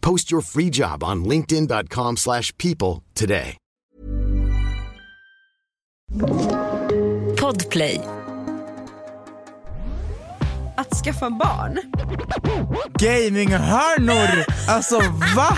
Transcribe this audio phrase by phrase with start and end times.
[0.00, 3.56] Post your free job on linkedin.com/people slash people today.
[7.40, 8.00] Podplay.
[10.76, 11.78] Att skaffa barn,
[12.98, 14.44] Gaminghörnor!
[14.68, 14.98] Alltså
[15.36, 15.56] va?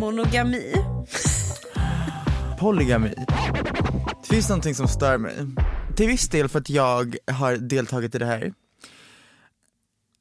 [0.00, 0.74] monogami.
[2.58, 3.14] Polygami.
[4.22, 5.34] Det finns någonting som stör mig.
[5.96, 8.52] Till viss del för att jag har deltagit i det här.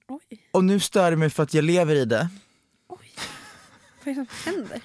[0.09, 2.29] Oj, Och nu stör det mig för att jag lever i det.
[4.09, 4.81] Vad är det som händer?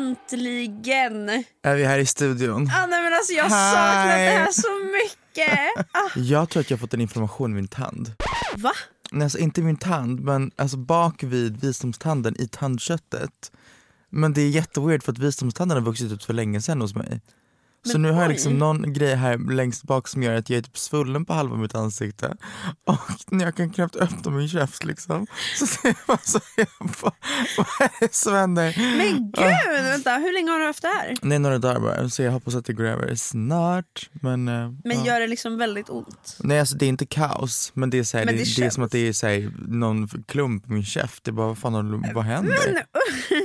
[0.00, 1.28] Äntligen!
[1.62, 2.70] Är vi här i studion?
[2.74, 5.86] Ah, nej, men alltså, jag har saknat det här så mycket.
[5.92, 8.12] Ah, Jag tror att jag har fått en inflammation i min tand.
[8.56, 8.72] va?
[9.12, 13.52] Nej, alltså inte min tand, men alltså bak vid visdomstanden i tandköttet.
[14.10, 17.20] Men det är jätteweird för att visdomstanden har vuxit ut för länge sedan hos mig.
[17.82, 20.62] Så nu har jag liksom någon grej här längst bak som gör att jag är
[20.62, 22.36] typ svullen på halva mitt ansikte.
[22.86, 22.98] Och
[23.30, 25.26] när jag kan knappt öppna min käft liksom.
[25.58, 26.66] Så det är bara så jag
[27.02, 27.12] bara,
[27.56, 28.74] vad är det som händer?
[28.96, 31.16] Men gud, vänta, hur länge har du haft det här?
[31.22, 34.10] Det är några dagar bara, så jag hoppas att det går över snart.
[34.12, 35.06] Men, eh, Men ja.
[35.06, 36.36] gör det liksom väldigt ont?
[36.38, 38.70] Nej alltså det är inte kaos, men det är, så här, det, det det är
[38.70, 41.24] som att det är så här, någon klump i min käft.
[41.24, 42.56] Det är bara, vad fan vad händer?
[42.66, 42.82] Men,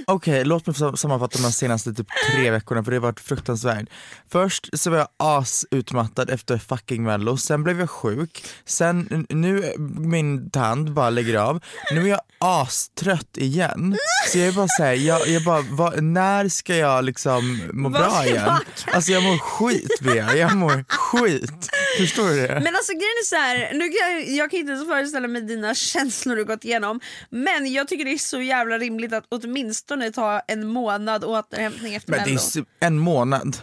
[0.08, 3.90] Okej, låt mig sam- sammanfatta de senaste typ tre veckorna för det har varit fruktansvärt.
[4.32, 10.50] Först så var jag asutmattad efter fucking mello, sen blev jag sjuk, sen nu min
[10.50, 13.98] tand bara lägger av, nu är jag astrött igen.
[14.32, 18.26] Så jag är bara såhär, jag, jag bara, vad, när ska jag liksom må bra
[18.26, 18.50] igen?
[18.94, 21.70] Alltså jag mår skit Bea, jag mår skit.
[22.02, 22.60] Förstår du det?
[22.64, 25.42] Men alltså grejen är så här, nu kan jag, jag kan inte ens föreställa mig
[25.42, 30.12] dina känslor du gått igenom men jag tycker det är så jävla rimligt att åtminstone
[30.12, 33.58] ta en månad återhämtning efter Men det är en månad.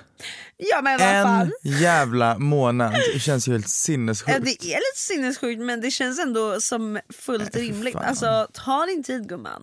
[0.57, 1.53] Ja men vad En fan.
[1.63, 2.95] jävla månad.
[3.15, 4.39] Det känns ju helt Ja, sinnessjukt.
[4.45, 7.95] det är lite sinnessjukt men det känns ändå som fullt Nej, för rimligt.
[7.95, 8.05] fan.
[8.05, 9.63] Alltså ta din tid gumman.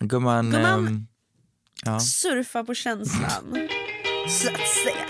[0.00, 0.86] Gumman, Gumman.
[0.86, 1.06] ehm,
[1.84, 2.00] ja.
[2.00, 3.68] Surfa på känslan.
[4.28, 5.04] Så att säga.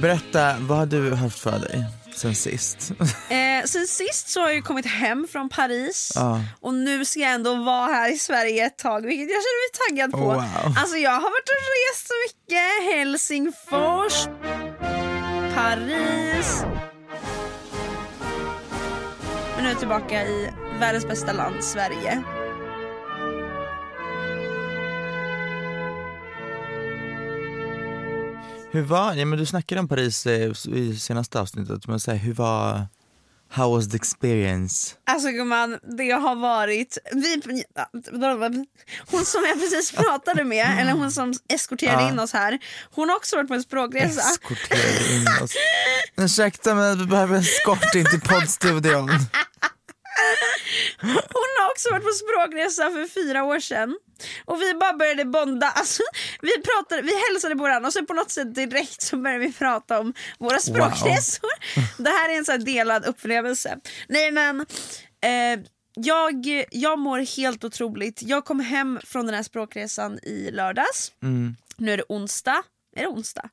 [0.00, 2.92] Berätta, vad har du haft för dig sen sist?
[3.30, 6.40] Eh, sen sist så har jag kommit hem från Paris Ja.
[6.60, 9.70] och nu ska jag ändå vara här i Sverige ett tag vilket jag känner mig
[9.88, 10.18] taggad på.
[10.34, 10.74] Wow.
[10.78, 12.94] Alltså jag har varit och rest så mycket.
[12.96, 14.26] Helsingfors,
[15.54, 16.62] Paris.
[19.54, 22.22] Men nu är jag tillbaka i världens bästa land, Sverige.
[28.72, 32.18] Hur var, ja, men du snackade om Paris eh, i senaste avsnittet, men så här,
[32.18, 32.86] hur var,
[33.50, 34.94] how was the experience?
[35.06, 36.98] Alltså gumman, det har varit...
[37.12, 37.42] Vi,
[39.10, 42.08] hon som jag precis pratade med, eller hon som eskorterade Ja.
[42.10, 42.58] in oss här,
[42.94, 44.20] hon har också varit på en språkresa.
[44.20, 45.52] Eskorterade in oss.
[46.16, 49.10] Ursäkta men vi behöver en skort in till poddstudion.
[51.00, 53.98] Hon har också varit på språkresa för fyra år sedan.
[54.44, 55.66] Och vi bara började bonda.
[55.66, 56.02] Alltså,
[56.42, 59.52] vi, pratade, vi hälsade på varandra och så på något sätt direkt så började vi
[59.52, 61.50] prata om våra språkresor.
[62.02, 63.78] Det här är en här delad upplevelse.
[64.08, 64.60] Nej men
[65.20, 65.60] eh,
[65.94, 68.22] jag, jag mår helt otroligt.
[68.22, 71.12] Jag kom hem från den här språkresan i lördags.
[71.76, 72.62] Nu är det onsdag.
[72.96, 73.50] Är det onsdag?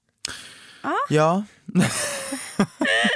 [1.09, 1.43] Ja,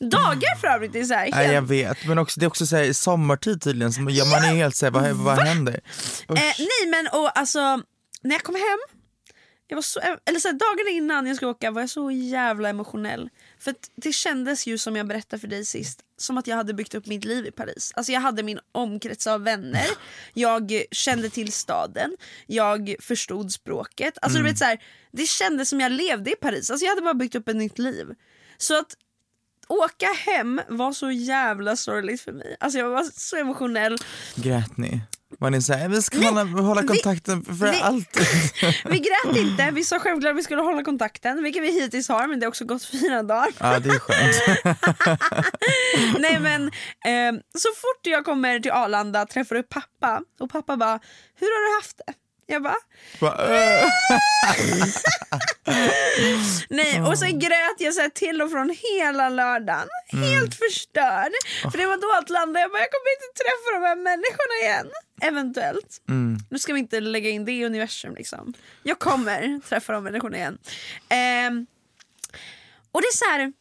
[0.00, 0.92] dagar för övrigt.
[0.92, 2.92] Det är så här, Nej jag helt, vet, men också, det är också så här,
[2.92, 5.80] sommartid tydligen, så ja, man är helt såhär, vad, vad händer?
[6.28, 7.82] Eh, nej men och alltså,
[8.22, 8.98] när jag kom hem,
[9.70, 12.68] jag var så, eller så här, dagarna innan jag skulle åka var jag så jävla
[12.68, 13.28] emotionell.
[13.58, 16.94] För det kändes ju som jag berättade för dig sist, som att jag hade byggt
[16.94, 17.92] upp mitt liv i Paris.
[17.94, 19.86] Alltså jag hade min omkrets av vänner,
[20.34, 22.16] jag kände till staden,
[22.46, 24.18] jag förstod språket.
[24.22, 24.78] Alltså du vet så här,
[25.12, 27.78] det kändes som jag levde i Paris, alltså jag hade bara byggt upp ett nytt
[27.78, 28.06] liv.
[28.58, 28.96] Så att
[29.68, 32.56] åka hem var så jävla sorgligt för mig.
[32.60, 33.96] Alltså jag var så emotionell.
[34.34, 35.00] Grät ni?
[35.40, 38.22] Var ni såhär, vi ska hålla, hålla vi- kontakten för vi- alltid?
[38.90, 42.26] Vi grät inte, vi sa självklart att vi skulle hålla kontakten, vilket vi hittills har
[42.28, 43.48] men det har också gått fyra dagar.
[43.60, 44.36] ja det är skönt.
[46.18, 51.00] Nej men eh, så fort jag kommer till Arlanda träffar du pappa och pappa bara
[51.40, 52.12] “Hur har du haft det?”
[52.50, 52.74] Jag bara
[53.24, 53.88] äh.
[56.68, 59.88] nej och sen grät jag så här till och från hela lördagen.
[60.08, 61.32] Helt förstörd.
[61.72, 62.60] För det var då allt landade.
[62.60, 64.90] Jag bara jag kommer inte träffa de här människorna igen.
[65.20, 66.00] Eventuellt.
[66.50, 68.54] Nu ska vi inte lägga in det i universum liksom.
[68.82, 70.58] Jag kommer träffa de människorna igen.
[71.08, 71.66] Ehm,
[72.92, 73.52] och det är så här.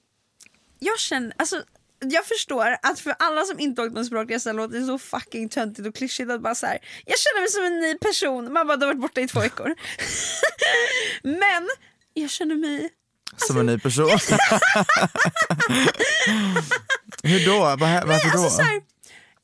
[0.80, 1.64] Jag känner, alltså
[2.00, 5.50] jag förstår att för alla som inte åkt på en språkresa låter det så fucking
[5.50, 6.78] töntigt och klyschigt att bara så här.
[7.06, 9.40] jag känner mig som en ny person, man bara du har varit borta i två
[9.40, 9.76] veckor.
[11.24, 11.70] Men
[12.14, 12.90] jag känner mig
[13.38, 14.10] Som en ny person.
[17.24, 17.60] Hur då?
[17.60, 18.44] Var, varför Nej, då?
[18.44, 18.62] alltså,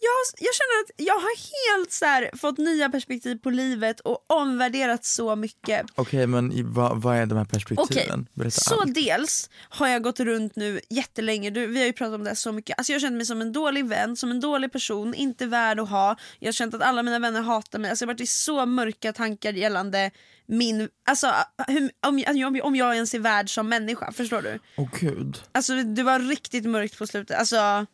[0.03, 4.25] jag, jag känner att jag har helt så här, fått nya perspektiv på livet och
[4.31, 5.85] omvärderat så mycket.
[5.95, 8.27] Okej men i- vad, vad är de här perspektiven?
[8.33, 8.93] Berätta så allt.
[8.95, 12.35] dels har jag gått runt nu jättelänge, du, vi har ju pratat om det här
[12.35, 12.77] så mycket.
[12.77, 15.89] Alltså jag känner mig som en dålig vän, som en dålig person, inte värd att
[15.89, 16.15] ha.
[16.39, 18.65] Jag har känt att alla mina vänner hatar mig, alltså jag har varit i så
[18.65, 20.11] mörka tankar gällande
[20.47, 21.33] min, alltså
[21.67, 24.59] hur, om, jag- om jag ens är värd som människa, förstår du?
[24.77, 25.41] Åh gud.
[25.51, 27.39] Alltså det var riktigt mörkt på slutet.
[27.39, 27.85] Alltså,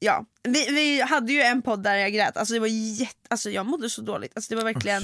[0.00, 0.24] ja.
[0.42, 3.66] vi, vi hade ju en podd där jag grät, alltså det var jätte, alltså jag
[3.66, 4.32] mådde så dåligt.
[4.34, 5.02] Alltså det var verkligen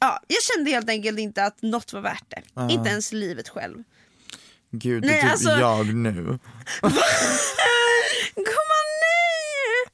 [0.00, 2.42] Ja, jag kände helt enkelt inte att något var värt det.
[2.72, 3.82] Inte ens livet själv.
[4.70, 6.12] Gud, det är typ alltså- jag nu.
[8.34, 9.86] Gumman nej!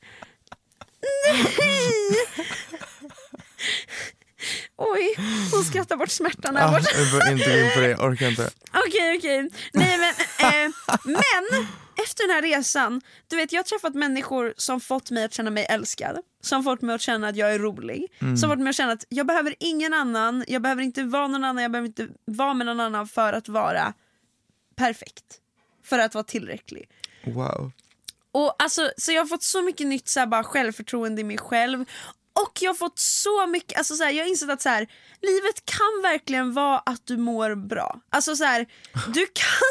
[1.59, 2.17] Nej!
[4.83, 5.15] Oj,
[5.53, 6.91] hon skrattar bort smärtan här Ah, borta.
[6.95, 8.51] jag behöver inte gå in på det, jag orkar inte.
[8.87, 9.51] Okej okej.
[9.73, 10.09] Nej men,
[10.65, 10.71] eh,
[11.05, 11.67] men
[12.03, 15.51] efter den här resan, du vet jag har träffat människor som fått mig att känna
[15.51, 16.19] mig älskad.
[16.43, 18.07] Som fått mig att känna att jag är rolig.
[18.41, 21.45] Som fått mig att känna att jag behöver ingen annan, jag behöver inte vara någon
[21.45, 23.93] annan, jag behöver inte vara med någon annan för att vara
[24.77, 25.25] perfekt.
[25.85, 26.89] För att vara tillräcklig.
[27.27, 27.73] Wow.
[28.33, 31.39] Och alltså, så jag har fått så mycket nytt så här, bara självförtroende i mig
[31.39, 31.85] själv.
[32.43, 34.87] Och jag har fått så mycket, alltså så här, jag har insett att så här,
[35.23, 38.01] livet kan verkligen vara att du mår bra.
[38.11, 38.67] Alltså så här,
[39.09, 39.71] du kan...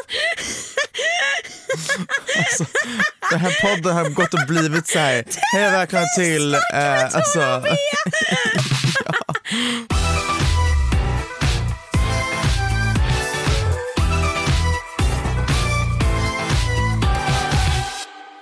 [3.30, 5.24] Den här podden har gått och blivit så här.
[5.52, 7.62] hej och välkomna till, eh, alltså,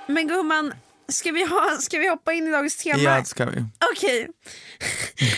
[0.07, 0.73] Men gumman,
[1.13, 2.99] ska vi, ha, ska vi hoppa in i dagens tema?
[3.03, 3.65] ja det ska vi.
[3.93, 4.29] Okej.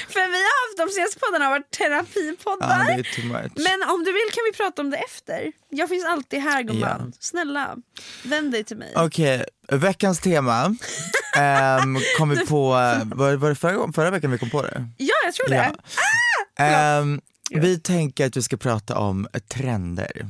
[0.09, 2.85] För vi har haft de senaste poddarna har varit Ja terapipoddar.
[2.87, 3.53] det är too much.
[3.55, 5.53] Men om du vill kan vi prata om det efter.
[5.69, 7.13] Jag finns alltid här gumman.
[7.13, 7.19] Ja.
[7.21, 7.77] Snälla,
[8.25, 8.93] vänd dig till mig.
[8.97, 12.69] Okej, veckans tema um, kom vi på,
[13.05, 14.85] var, var det förra, förra veckan vi kom på det?
[14.97, 15.73] Ja, jag tror det.
[16.57, 16.65] Ja.
[16.65, 20.27] Ehm, vi tänker att vi ska prata om trender.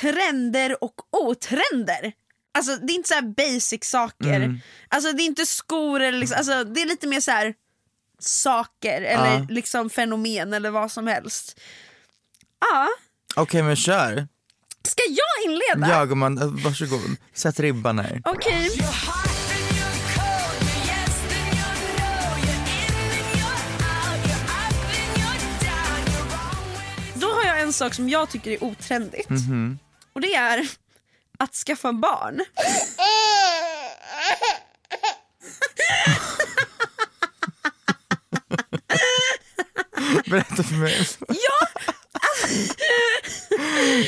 [0.00, 2.12] trender och otrender.
[2.54, 4.32] Alltså det är inte så här basic saker.
[4.36, 4.60] Mm.
[4.88, 7.54] Alltså det är inte skor eller liksom, alltså, det är lite mer så här
[8.18, 9.46] saker eller Ja.
[9.50, 11.60] liksom fenomen eller vad som helst.
[12.60, 12.88] Ja,
[13.36, 14.28] Okej men kör.
[14.84, 15.92] ska jag inleda?
[15.94, 17.16] Ja gumman, eh, varsågod.
[17.34, 18.22] Sätt ribban här.
[18.24, 18.70] Okej.
[27.14, 29.30] Då har jag en sak som jag tycker är otrendigt.
[29.30, 29.78] Mhm.
[30.12, 30.68] Och det är
[31.38, 32.44] att skaffa barn.
[40.30, 41.08] Berätta för mig.
[41.28, 41.68] Ja,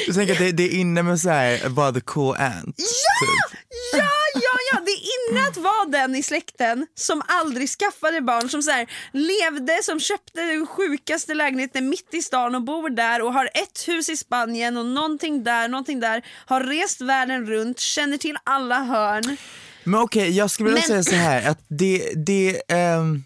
[0.06, 2.76] Du tänker att det, det är inne med så här, bara the cool ant?
[2.76, 3.58] Typ.
[3.92, 8.48] Ja, ja, ja, det är inne att vara den i släkten som aldrig skaffade barn,
[8.48, 13.22] som så här, levde, som köpte den sjukaste lägenheten mitt i stan och bor där
[13.22, 17.80] och har ett hus i Spanien och någonting där, någonting där, har rest världen runt,
[17.80, 19.36] känner till alla hörn.
[19.84, 23.24] Men okej, jag skulle vilja Men- säga så här att det, det ehm,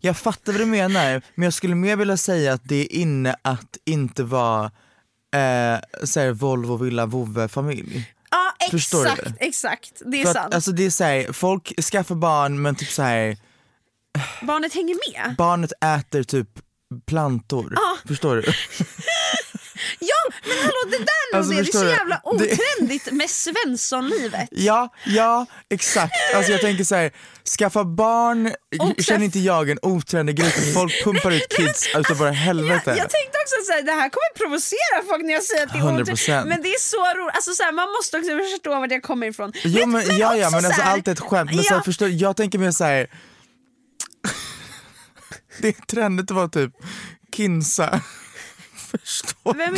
[0.00, 3.36] jag fattar vad du menar, men jag skulle mer vilja säga att det är inne
[3.42, 4.64] att inte vara
[5.34, 8.14] eh, så här, Volvo, villa, vovve, familj.
[8.30, 9.46] Ja, Förstår exakt, du?
[9.46, 10.02] exakt.
[10.06, 10.46] Det är För sant.
[10.48, 13.36] att, alltså det är såhär, folk skaffar barn men typ såhär,
[14.42, 15.36] Barnet hänger med.
[15.36, 16.48] barnet äter typ
[17.06, 17.74] plantor.
[18.08, 18.42] Förstår du?
[19.98, 21.90] Ja, men hallå det där Alltså, Lodde, det är så du?
[21.90, 24.48] jävla otrendigt med Svenssonlivet.
[24.50, 26.12] Ja, ja exakt.
[26.34, 27.10] Alltså jag tänker så här,
[27.58, 28.46] skaffa barn,
[28.80, 32.82] Och känner så- inte jag en otrendig grej folk pumpar ut kids utav bara helvete.
[32.90, 35.78] Jag, jag tänkte också att det här kommer provocera folk när jag säger att det
[35.78, 36.00] är 100%.
[36.12, 36.48] otrendigt.
[36.48, 39.26] Men det är så roligt, alltså, så här, man måste också förstå vart jag kommer
[39.26, 39.52] ifrån.
[39.64, 41.50] Jo, men, ja, ja också men alltså så här- allt är ett skämt.
[41.54, 41.82] Men så här, Ja.
[41.84, 43.06] förstår, jag tänker mer så här.
[45.60, 46.72] det är trendigt att vara typ
[47.36, 48.00] Kinsa.
[49.10, 49.76] Förstår Vem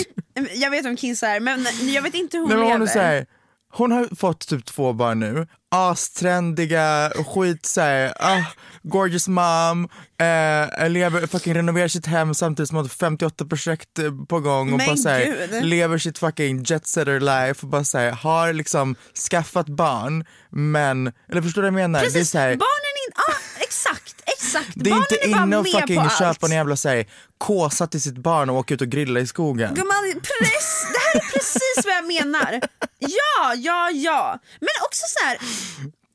[0.55, 2.79] jag vet vem Kinsa är men jag vet inte hur hon Nej, lever.
[2.79, 3.27] hon, så här,
[3.75, 8.43] hon har fått typ två barn nu, astrendiga, skit såhär, ah,
[8.83, 9.89] gorgeous mom,
[10.21, 14.73] eh, lever, fucking renoverar sitt hem samtidigt som hon har 58 projekt eh, på gång
[14.73, 15.65] och Men bara så här, gud.
[15.65, 18.95] lever sitt fucking jet setter life och bara så här, har liksom
[19.31, 22.01] skaffat barn men, eller förstår du vad jag menar?
[22.01, 24.69] Precis, det är så här, barnen in, ah, exakt, exakt.
[24.75, 26.43] det är barnen inte är inne och fucking på köpa allt.
[26.43, 27.07] en jävla så här,
[27.39, 29.75] kåsa till sitt barn och åka ut och grilla i skogen.
[29.75, 32.61] Gumman, press, det här är precis vad jag menar.
[32.99, 34.39] Ja, ja, ja.
[34.61, 35.39] Men också så här,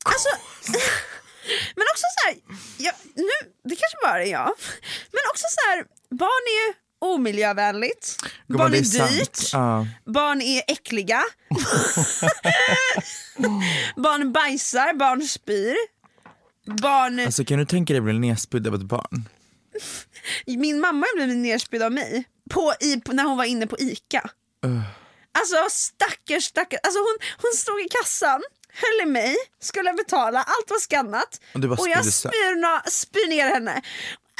[0.04, 0.28] alltså,
[1.76, 2.36] men också så här,
[2.78, 4.52] ja, nu, det kanske bara är jag,
[5.12, 8.16] men också så här, barn är ju omiljövänligt,
[8.48, 9.10] Gumman, barn är, sant.
[9.10, 9.86] dyrt, Ja.
[10.06, 11.22] barn är äckliga,
[13.96, 15.76] barn bajsar, barn spyr,
[16.68, 17.20] barn...
[17.20, 19.28] Alltså kan du tänka dig att bli nedspydd av ett barn?
[20.46, 24.30] Min mamma blivit nerspydd av mig på, i, när hon var inne på ICA.
[25.38, 30.70] Alltså stackars stackars, alltså hon, hon stod i kassan, höll i mig, skulle betala, allt
[30.70, 33.72] var skannat Och bara jag spyr, spyr ner henne.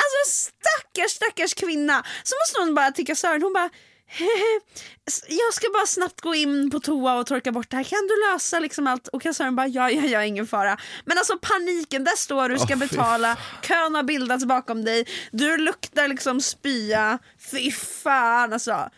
[0.02, 2.04] Alltså stackars stackars kvinna.
[2.22, 3.70] Så måste hon bara till kassören, hon bara "Hehe,
[5.28, 8.32] jag ska bara snabbt gå in på toa och torka bort det här, kan du
[8.32, 9.08] lösa liksom allt?
[9.08, 10.76] Och kassören bara ja, ja, ja, ingen fara.
[11.04, 15.56] Men alltså paniken, där står du, ska fy betala, kön har bildats bakom dig, du
[15.56, 17.18] luktar liksom spya,
[17.50, 18.90] fy fan alltså.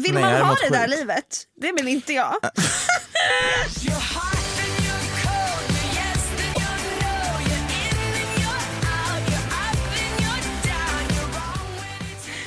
[0.00, 0.98] Vill Nej, man ha det där skit.
[0.98, 1.46] livet?
[1.60, 2.34] Det vill inte jag.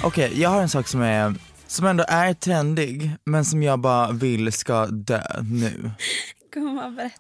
[0.04, 1.36] Okej, jag har en sak som är
[1.74, 5.92] som ändå är trendig men som jag bara vill ska dö nu.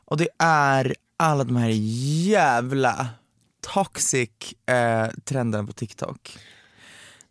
[0.05, 1.69] Och det är alla de här
[2.29, 3.07] jävla
[3.73, 4.29] toxic
[4.65, 6.37] eh, trenderna på TikTok.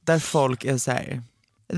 [0.04, 1.22] Där folk är såhär,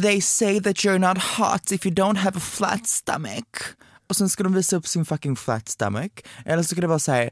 [0.02, 3.74] they say that you're not hot if you don't have a flat stomach.
[4.08, 6.12] Och sen ska de visa upp sin fucking flat stomach.
[6.44, 7.30] Eller så ska det vara så här.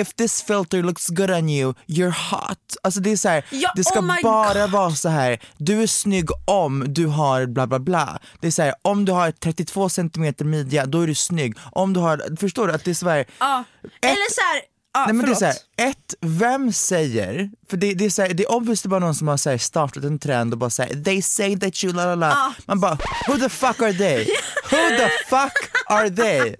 [0.00, 2.58] If this filter looks good on you, you're hot.
[2.82, 4.70] Alltså det är så här, Ja, det ska oh bara God.
[4.70, 5.40] vara så här.
[5.58, 8.18] du är snygg om du har bla bla bla.
[8.40, 11.56] Det är så här, om du har 32 cm midja, då är du snygg.
[11.72, 12.72] Om du har, förstår du?
[12.72, 13.64] Att det är så här, Ja.
[14.02, 14.62] Eller så här,
[14.94, 15.54] ja, Nej men det är så här,
[15.90, 19.28] ett, vem säger, för det, det är så här, det är obviously bara någon som
[19.28, 22.54] har så startat en trend och bara säger they say that you la la la.
[22.66, 24.24] Man bara, who the fuck are they?
[24.70, 25.52] Who the fuck
[25.86, 26.56] are they?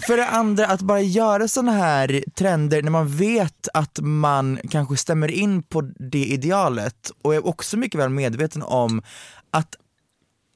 [0.00, 4.96] För det andra, att bara göra såna här trender när man vet att man kanske
[4.96, 9.02] stämmer in på det idealet och är också mycket väl medveten om
[9.50, 9.76] att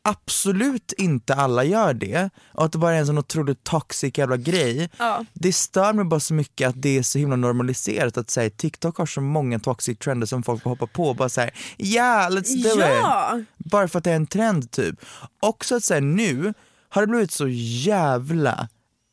[0.05, 4.37] absolut inte alla gör det och att det bara är en sån otroligt toxic jävla
[4.37, 4.91] grej.
[4.99, 5.25] Ja.
[5.33, 8.97] Det stör mig bara så mycket att det är så himla normaliserat att säga TikTok
[8.99, 12.63] har så många toxic trender som folk får hoppa på och bara säga ja let's
[12.63, 13.39] do Ja.
[13.39, 13.47] it.
[13.57, 15.01] Bara för att det är en trend typ.
[15.41, 16.55] Också att säga nu
[16.89, 18.69] har det blivit så jävla,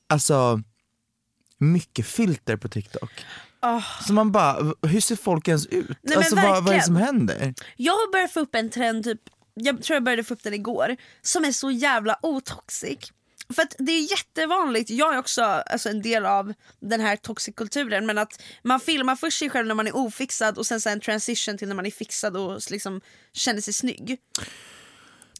[0.08, 0.62] alltså
[1.58, 3.12] mycket filter på TikTok.
[4.08, 5.98] Så man bara, hur ser folk ens ut?
[6.02, 7.54] men alltså vad, vad är det som händer?
[7.76, 9.22] Jag har börjat få upp en trend, typ,
[9.54, 13.12] jag tror jag började få upp den igår, som är så jävla otoxic.
[13.56, 18.06] För att det är jättevanligt, jag är också alltså, en del av den här toxic-kulturen
[18.06, 21.00] men att man filmar först sig själv när man är ofixad och sen så en
[21.00, 23.02] transition till när man är fixad och liksom
[23.34, 24.18] känner sig snygg.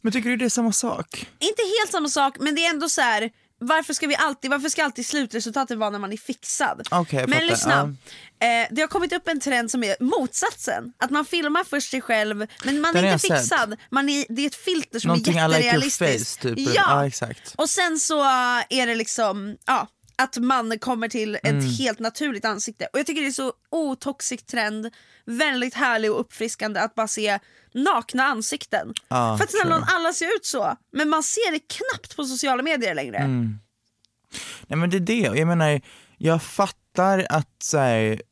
[0.02, 1.26] Men tycker du det är samma sak?
[1.38, 3.30] Inte helt samma sak men det är ändå så här.
[3.58, 6.88] Varför ska, vi alltid, varför ska alltid slutresultatet vara när man är fixad?
[6.90, 7.96] Jag men fattar, lyssna,
[8.40, 10.92] eh, det har kommit upp en trend som är motsatsen.
[10.98, 13.76] Att man filmar först sig själv men man Den är inte fixad.
[13.90, 16.42] Man är, det är ett filter som Någonting är like jätterealistiskt.
[16.42, 16.58] face typ.
[16.58, 16.72] Ja.
[16.74, 17.54] ja exakt.
[17.56, 18.22] Och sen så
[18.70, 21.66] är det liksom, ja, att man kommer till ett Mm.
[21.66, 22.88] helt naturligt ansikte.
[22.92, 24.90] Och jag tycker det är så otoxic trend,
[25.24, 27.38] väldigt härlig och uppfriskande att bara se
[27.74, 28.92] nakna ansikten.
[29.08, 32.62] Ja, För att snälla alla ser ut så, men man ser det knappt på sociala
[32.62, 33.16] medier längre.
[33.16, 33.58] Mm.
[34.66, 35.80] Nej men det är det, jag menar
[36.18, 38.22] jag fattar att så här,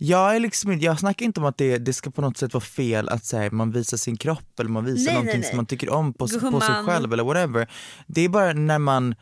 [0.00, 2.64] Jag, är liksom, jag snackar inte om att det, det ska på något sätt vara
[2.64, 5.48] fel att så här, man visar sin kropp eller man visar Nej, någonting nej, nej.
[5.50, 6.18] som man tycker om på,
[6.50, 7.70] på sig själv eller whatever.
[8.06, 9.14] Det är bara när man,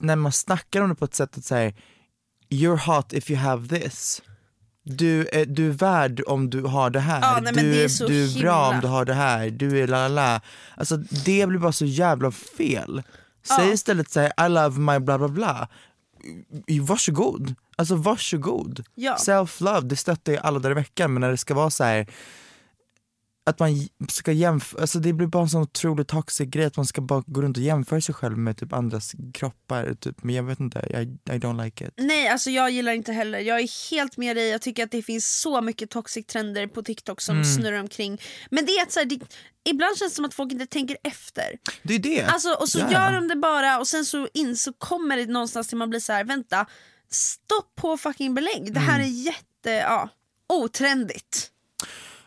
[0.00, 1.72] när man snackar om det på ett sätt att säga
[2.50, 4.22] you're hot if you have this.
[4.84, 7.20] Du är, du är värd om du har det här.
[7.20, 9.50] Ja, nej, du, är är, du är bra himla- om du har det här.
[9.50, 10.40] Du är la la.
[10.76, 13.02] Alltså det blir bara så jävla fel.
[13.46, 13.72] Säg Ja.
[13.72, 15.68] istället såhär I love my bla bla bla.
[16.82, 17.54] Varsågod.
[17.76, 18.84] Alltså varsågod.
[18.94, 19.16] Ja.
[19.16, 22.06] Self-love, det stöttar jag alla dagar i veckan men när det ska vara så här
[23.46, 26.86] att man ska jämföra, alltså det blir bara en sån otroligt toxic grej att man
[26.86, 30.22] ska bara gå runt och jämföra sig själv med typ andras kroppar, typ.
[30.22, 31.02] men jag vet inte, I,
[31.34, 31.90] I don't like it.
[31.96, 35.02] Nej alltså jag gillar inte heller, jag är helt med dig, jag tycker att det
[35.02, 37.44] finns så mycket toxic trender på TikTok som Mm.
[37.56, 38.20] snurrar omkring.
[38.50, 39.20] Men det är att så här, det,
[39.70, 41.58] ibland känns det som att folk inte tänker efter.
[41.82, 42.22] Det är det.
[42.22, 42.92] Alltså, och så Ja.
[42.92, 46.00] gör de det bara och sen så, in, så kommer det någonstans till man blir
[46.00, 46.66] så här: vänta,
[47.10, 48.74] stopp på fucking belägg.
[48.74, 49.06] Det här Mm.
[49.06, 50.08] är jätte, ja,
[50.48, 51.49] otrendigt.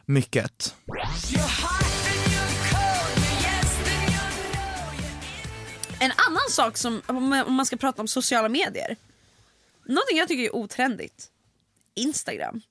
[0.06, 0.76] Mycket.
[6.00, 8.96] En annan sak som, om man ska prata om sociala medier,
[9.86, 11.26] någonting jag tycker är otrendigt,
[11.96, 12.62] Instagram.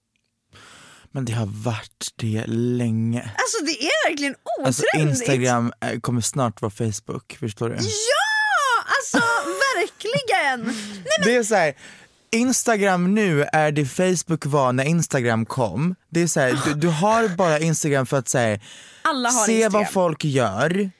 [1.11, 3.21] Men det har varit det länge.
[3.21, 4.67] Alltså det är verkligen otrendigt.
[4.67, 7.75] Alltså Instagram eh, kommer snart vara Facebook, förstår du?
[7.75, 9.19] Ja, alltså
[9.77, 10.77] verkligen!
[11.25, 11.75] Det är så här.
[12.33, 15.95] Instagram nu är det Facebook var när Instagram kom.
[16.11, 18.35] Det är så här, du, du har bara Instagram för att
[19.03, 19.73] Alla har se Instagram.
[19.73, 20.91] vad folk gör.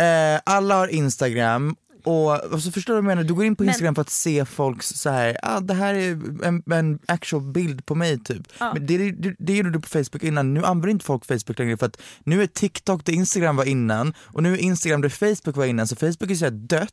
[0.00, 1.76] Eh, alla har Instagram.
[2.04, 3.28] Och alltså, förstår du vad jag menar?
[3.28, 5.94] Du går in på Men- Instagram för att se folks så här, ah, det här
[5.94, 6.10] är
[6.44, 8.42] en, en actual bild på mig typ.
[8.60, 11.76] Men det, det, det gjorde du på Facebook innan, nu använder inte folk Facebook längre
[11.76, 15.56] för att nu är TikTok det Instagram var innan och nu är Instagram det Facebook
[15.56, 16.90] var innan så Facebook är så här dött.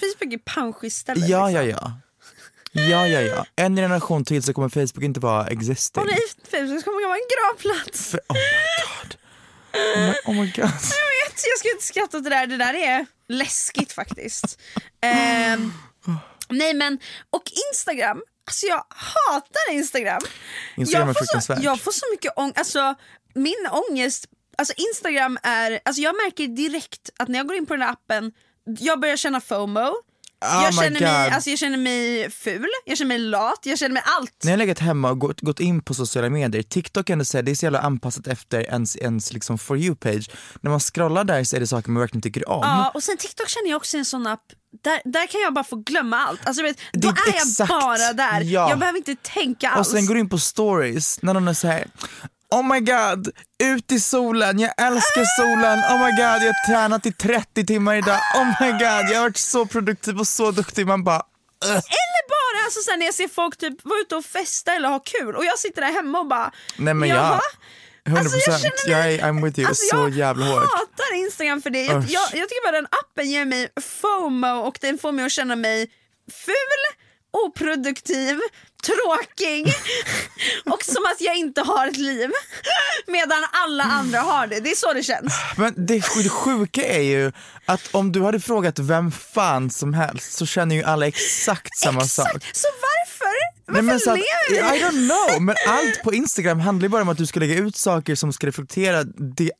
[0.00, 1.28] Facebook är pansch istället.
[1.28, 1.68] Ja, liksom.
[1.68, 1.92] ja, ja.
[2.74, 3.46] Ja, ja, ja.
[3.56, 6.02] En generation till så kommer Facebook inte vara existing.
[6.02, 8.10] Och nej, Facebook kommer vara en gravplats.
[8.10, 8.40] För, oh my
[8.84, 9.16] god.
[9.74, 10.70] Oh my, oh my god.
[11.00, 14.58] Jag vet, jag ska inte skratta åt det där, det där är läskigt faktiskt.
[15.00, 15.72] Ehm,
[16.48, 16.98] nej men,
[17.30, 20.20] och Instagram, alltså jag hatar Instagram.
[20.76, 22.94] Instagram jag, får så, jag får så mycket ångest, alltså
[23.34, 24.26] min ångest,
[24.58, 27.92] alltså Instagram är, alltså jag märker direkt att när jag går in på den här
[27.92, 28.32] appen,
[28.64, 29.94] jag börjar känna FOMO.
[30.44, 33.92] Oh jag, känner mig, alltså jag känner mig ful, jag känner mig lat, jag känner
[33.92, 34.32] mig allt.
[34.44, 37.50] När jag legat hemma och gått, gått in på sociala medier, TikTok du säga, det
[37.50, 40.30] är så jävla anpassat efter ens, ens liksom for you-page.
[40.60, 42.60] När man scrollar där så är det saker man verkligen tycker om.
[42.62, 44.40] Ja, och sen TikTok känner jag också en sån app,
[44.84, 46.46] där, där kan jag bara få glömma allt.
[46.46, 47.68] Alltså, vet, då Det- är jag exakt.
[47.68, 48.70] bara där, Ja.
[48.70, 49.90] jag behöver inte tänka Och alls.
[49.90, 51.86] sen går du in på stories när någon är så här.
[52.50, 53.28] Oh my god,
[53.62, 57.94] ut i solen, jag älskar solen, oh my god jag har tränat i 30 timmar
[57.94, 58.80] idag, oh my god
[59.10, 60.86] jag har varit så produktiv och så duktig.
[60.86, 61.22] Man bara,
[61.64, 64.98] Eller bara alltså, sen när jag ser folk typ vara ute och festa eller ha
[64.98, 67.40] kul och jag sitter där hemma och bara nej men jag,
[68.08, 69.68] 100% Alltså, jag känner jag, mig- är I'm with you.
[69.68, 70.62] Alltså, så jag jävla hårt.
[70.62, 71.84] hatar Instagram för det.
[71.84, 73.68] Jag, jag, jag tycker bara den appen ger mig
[74.00, 75.90] FOMO och den får mig att känna mig
[76.32, 76.82] ful,
[77.34, 78.40] oproduktiv,
[78.84, 79.66] tråkig
[80.72, 82.30] och som att jag inte har ett liv.
[83.06, 84.60] Medan alla andra har det.
[84.60, 85.34] Det är så det känns.
[85.56, 87.32] Men det, det sjuka är ju
[87.64, 92.00] att om du hade frågat vem fan som helst så känner ju alla exakt samma
[92.00, 92.26] sak.
[92.26, 92.56] Exakt.
[92.56, 93.34] Så varför?
[93.66, 94.78] Nej, men Varför så att, lever vi?
[94.78, 97.54] I don't know, men allt på Instagram handlar ju bara om att du ska lägga
[97.54, 99.52] ut saker som ska reflektera det,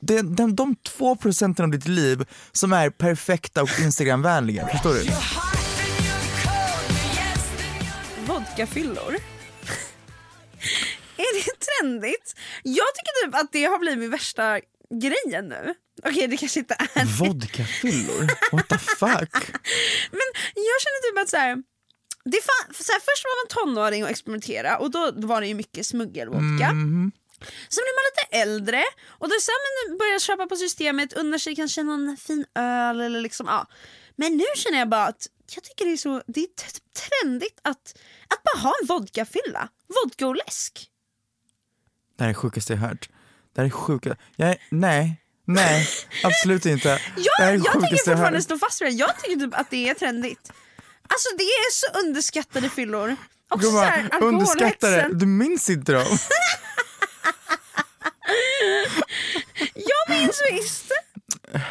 [0.00, 5.00] de, de, de två procenten av ditt liv som är perfekta och Instagramvänliga, förstår du?
[8.52, 9.14] Vodkafyllor.
[11.16, 12.36] är det trendigt?
[12.62, 14.60] Jag tycker typ att det har blivit värsta
[14.90, 15.74] grejen nu.
[16.04, 17.04] Okej det kanske inte är det.
[17.04, 18.28] Vodkafyllor?
[18.52, 19.32] What the fuck?
[20.18, 21.56] Men jag känner typ att så här,
[22.24, 25.54] det fan, så här, först var man tonåring och experimentera och då var det ju
[25.54, 26.68] mycket smuggelvodka.
[27.68, 29.34] Sen blir man lite äldre och då
[29.88, 33.66] men börjar köpa på systemet, unnar sig kanske någon fin öl eller liksom ja.
[34.16, 36.48] Men nu känner jag bara att jag tycker det är så det är
[37.08, 37.98] trendigt att,
[38.32, 39.68] att bara ha en vodkafylla.
[40.04, 40.88] Vodka och läsk.
[42.18, 43.08] Det här är det sjukaste jag hört.
[43.54, 44.16] Det här är sjuka.
[44.36, 45.88] Jag nej, nej,
[46.24, 46.88] absolut inte.
[47.16, 48.44] Jag, det jag tänker jag fortfarande hört.
[48.44, 48.92] stå fast vid det.
[48.94, 50.52] Jag tycker typ att det är trendigt.
[51.08, 53.16] Alltså det är så underskattade fyllor.
[53.50, 55.18] Också så här, Gumman, underskatta det, alkoholhetsen.
[55.18, 56.06] du minns inte dem.
[59.74, 60.92] Jag minns visst.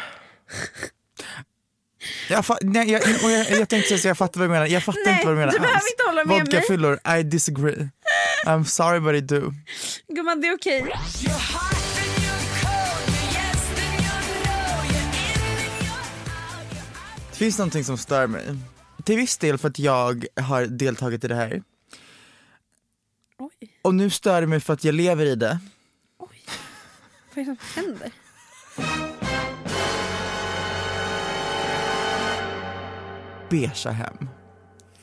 [2.28, 5.00] Jag, fa- nej, jag, jag, jag tänkte säga jag fattar vad du menar, jag fattar
[5.06, 6.40] Nej, inte vad du menar du behöver inte hålla med mig.
[6.40, 7.88] Vodkafyllor, I disagree.
[8.46, 9.52] I'm sorry but I do.
[10.08, 10.92] Gumman det är okej.
[17.30, 18.44] Det finns någonting som stör mig.
[19.04, 21.62] Till viss del för att jag har deltagit i det här.
[23.38, 23.50] Oj,
[23.82, 25.58] Och nu stör det mig för att jag lever i det.
[26.18, 26.28] oj.
[27.34, 28.10] Vad är det som händer?
[33.52, 34.28] Beiga hem.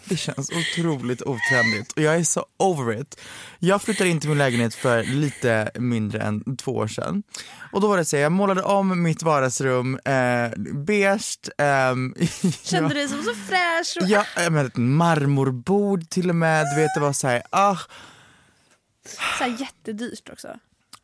[0.06, 3.20] Det känns otroligt otrendigt och jag är så over it.
[3.60, 7.24] Jag flyttade in till min lägenhet för lite mindre än två år sedan.
[7.72, 11.50] Och då var det så, jag målade om mitt vardagsrum eh, beige.
[11.58, 12.16] ehm,
[12.64, 13.98] Kände du dig som så fräsch?
[14.02, 14.08] Och...
[14.08, 16.66] Ja, med ett marmorbord till och med.
[16.76, 17.78] Du vet, det var så här, ah,
[19.06, 20.48] Så här jättedyrt också.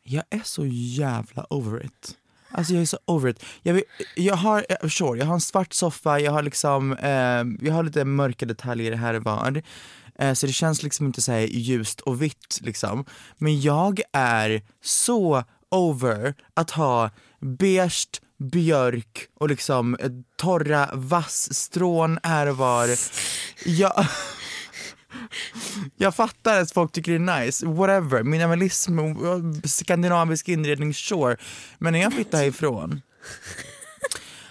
[0.02, 2.16] jag är så jävla over it.
[2.56, 3.44] Alltså jag är så over it.
[3.62, 7.66] Jag, vill, jag har, eh, sure, jag har en svart soffa, jag har liksom, eh,
[7.66, 9.62] jag har lite mörka detaljer här och var.
[10.18, 13.04] Eh, så det känns liksom inte så här ljust och vitt liksom.
[13.38, 22.46] Men jag är så over att ha beige, björk och liksom eh, torra vassstrån här
[22.46, 22.88] och var.
[23.64, 23.92] Jag,
[25.96, 28.22] jag fattar att folk tycker det är nice, whatever.
[28.22, 29.14] Minimalism, och
[29.64, 31.36] skandinavisk inredning, sure.
[31.78, 33.00] Men när jag flyttar härifrån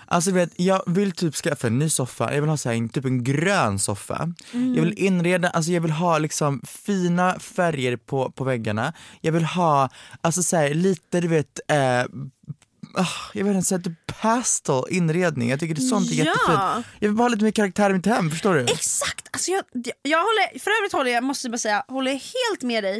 [0.08, 3.06] Alltså vet, jag vill typ skaffa en ny soffa, jag vill ha så här, typ
[3.06, 4.34] en grön soffa.
[4.52, 8.94] Jag vill inreda, alltså jag vill ha liksom fina färger på, på väggarna.
[9.22, 9.90] Jag vill ha,
[10.22, 12.04] alltså så här, lite du vet, eh,
[13.34, 15.50] jag vet inte, så här, typ pastel inredning.
[15.50, 16.24] Jag tycker det är sånt är Ja.
[16.26, 16.86] jättefint.
[17.00, 18.60] Jag vill bara ha lite mer karaktär i mitt hem, förstår du?
[18.62, 19.28] Exakt!
[19.32, 19.64] Alltså jag,
[20.02, 23.00] jag håller, för övrigt håller jag, måste jag bara säga, håller helt med dig.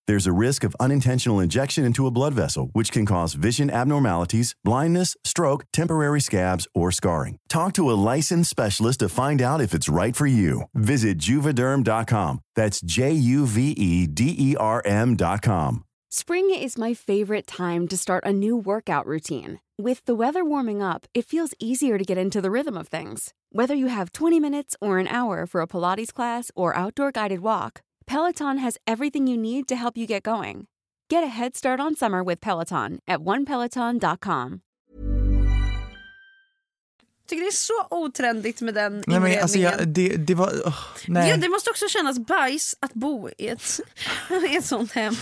[0.11, 4.55] There's a risk of unintentional injection into a blood vessel, which can cause vision abnormalities,
[4.61, 7.37] blindness, stroke, temporary scabs, or scarring.
[7.47, 10.63] Talk to a licensed specialist to find out if it's right for you.
[10.73, 12.41] Visit juvederm.com.
[12.57, 15.85] That's J U V E D E R M.com.
[16.09, 19.61] Spring is my favorite time to start a new workout routine.
[19.79, 23.33] With the weather warming up, it feels easier to get into the rhythm of things.
[23.53, 27.39] Whether you have 20 minutes or an hour for a Pilates class or outdoor guided
[27.39, 30.67] walk, Peloton has everything you need to help you get going.
[31.09, 34.61] Get a head start on summer with Peloton at onepeloton.com.
[37.27, 40.75] tycker det är så otrendigt med den Nej, men alltså jag, det, det var, åh,
[41.07, 41.29] nej.
[41.29, 43.79] Ja, det måste också kännas bajs att bo i ett,
[44.51, 45.13] i ett sånt hem.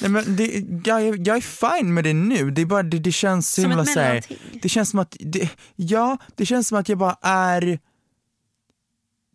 [0.00, 3.12] Nej, men det, jag, jag är fine med det nu, det, är bara, det, det
[3.12, 4.60] känns så Som himla ett så här- mellanting.
[4.62, 7.78] Det känns som att, det, ja, det känns som att jag bara är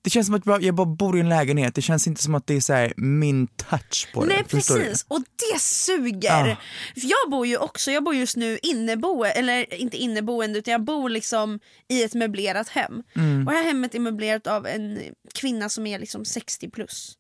[0.04, 2.48] det känns som att jag bara- bor i en lägenhet, det känns inte som att
[2.48, 4.44] det är så här min touch på Nej det.
[4.44, 4.50] du?
[4.50, 6.58] precis, och det suger.
[6.94, 10.84] För jag bor ju också, jag bor just nu inneboende, eller inte inneboende utan jag
[10.84, 11.60] bor liksom
[11.90, 13.04] i ett möblerat hem.
[13.16, 13.48] Mm.
[13.48, 15.02] Och det här hemmet är möblerat av en
[15.34, 17.18] kvinna som är liksom 60 plus.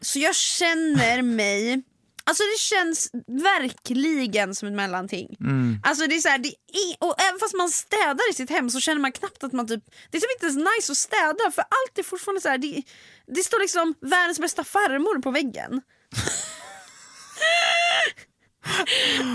[0.00, 1.82] Så jag känner mig,
[2.24, 5.36] alltså det känns verkligen som ett mellanting.
[5.40, 5.80] Mm.
[5.84, 8.70] Alltså det är så här, det är, och även fast man städar i sitt hem
[8.70, 11.50] så känner man knappt att man typ, det är typ inte ens nice att städa
[11.54, 12.82] för allt är fortfarande så här, det,
[13.26, 15.70] det står liksom världens bästa farmor på väggen.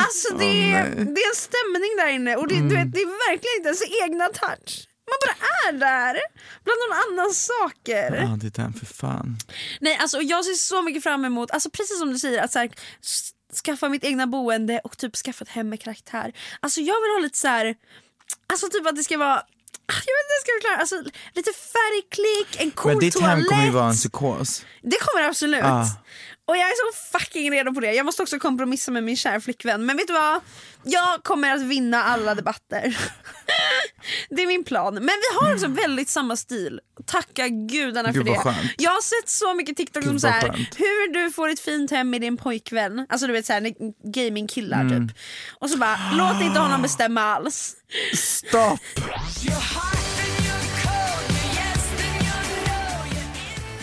[0.05, 3.31] alltså det, är, det är en stämning där inne och det, du vet, det är
[3.31, 4.87] verkligen inte ens egna touch.
[5.09, 6.21] Man bara är där
[6.63, 8.15] bland någon annans saker.
[8.15, 9.37] Ja, det är för fan.
[9.79, 12.59] Nej alltså jag ser så mycket fram emot, alltså precis som du säger, att så
[12.59, 12.69] här,
[13.65, 16.33] skaffa mitt egna boende och typ skaffa ett hem med karaktär.
[16.59, 17.75] Alltså jag vill ha lite så här,
[18.47, 19.43] alltså typ att det ska vara
[19.87, 20.95] jag vet inte hur jag ska förklara, alltså
[21.33, 23.73] lite färgklick, en cool Men ditt hem kommer ju toalett.
[23.73, 24.65] vara en psykos.
[24.81, 25.63] Det kommer det absolut.
[25.63, 25.85] Ah.
[26.47, 27.93] Och jag är så fucking redo på det.
[27.93, 29.85] Jag måste också kompromissa med min kära flickvän.
[29.85, 30.39] Men vet du vad?
[30.83, 32.97] Jag kommer att vinna alla debatter.
[34.29, 34.93] Det är min plan.
[34.93, 36.79] Men vi har också väldigt samma stil.
[37.05, 38.39] Tacka gudarna för Gud, vad det.
[38.41, 38.71] skönt.
[38.77, 40.79] Jag har sett så mycket TikTok Gud, som så här, skönt.
[40.79, 43.05] hur du får ett fint hem med din pojkvän.
[43.09, 43.73] Alltså du vet såhär
[44.13, 45.07] gamingkillar Mm.
[45.07, 45.17] typ.
[45.59, 47.75] Och så bara, låt inte honom bestämma alls.
[48.15, 48.79] Stopp!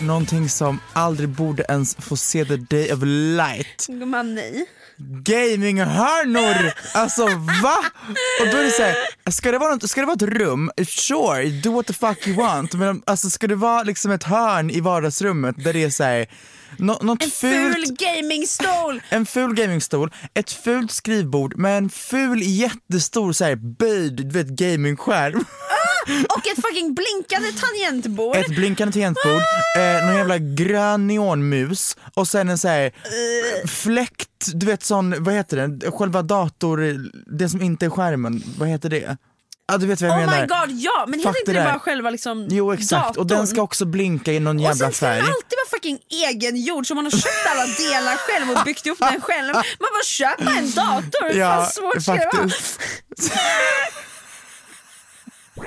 [0.05, 3.87] Någonting som aldrig borde ens få se the day of light.
[3.87, 4.65] Gumman nej.
[4.97, 6.73] Gaminghörnor!
[6.93, 7.25] Alltså
[7.63, 7.77] va?
[8.41, 8.95] Och då är det såhär,
[9.31, 12.37] ska det, vara något, ska det vara ett rum, sure, do what the fuck you
[12.37, 12.73] want.
[12.73, 16.27] Men alltså ska det vara liksom ett hörn i vardagsrummet där det är såhär,
[16.77, 19.01] nå, något En fult ful gamingstol!
[19.09, 24.47] en ful gamingstol, ett fult skrivbord med en ful jättestor så här, böjd du vet,
[24.47, 25.45] gamingskärm.
[26.29, 28.35] Och ett fucking blinkande tangentbord.
[28.35, 29.41] Ett blinkande tangentbord,
[29.77, 32.91] eh, någon jävla grön neonmus och sen en så här
[33.67, 36.97] fläkt, du vet sån, vad heter det, själva dator,
[37.39, 39.17] det som inte är skärmen, vad heter det?
[39.67, 40.41] Ja du vet vad jag Oh menar.
[40.41, 43.37] my god ja, men heter inte det det bara själva liksom Jo exakt, och den
[43.37, 43.47] datorn?
[43.47, 45.15] ska också blinka i någon Och jävla sen ska färg.
[45.21, 48.99] den alltid vara fucking egengjord så man har köpt alla delar själv och byggt ihop
[48.99, 49.53] den själv.
[49.53, 52.49] Man bara köp bara en dator, hur fan svårt ska det vara?
[55.55, 55.61] Det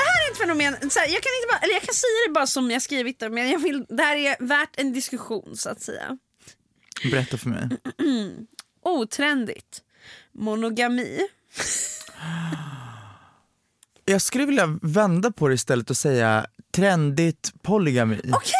[0.00, 2.32] här är ett fenomen, så här, jag, kan inte bara, eller jag kan säga det
[2.32, 5.70] bara som jag skrivit det men jag vill, det här är värt en diskussion så
[5.70, 6.18] att säga.
[7.10, 7.68] Berätta för mig.
[8.84, 9.82] Otrendigt.
[10.32, 11.20] Monogami.
[14.04, 18.20] Jag skulle vilja vända på det istället och säga trendigt polygami.
[18.32, 18.54] Okej,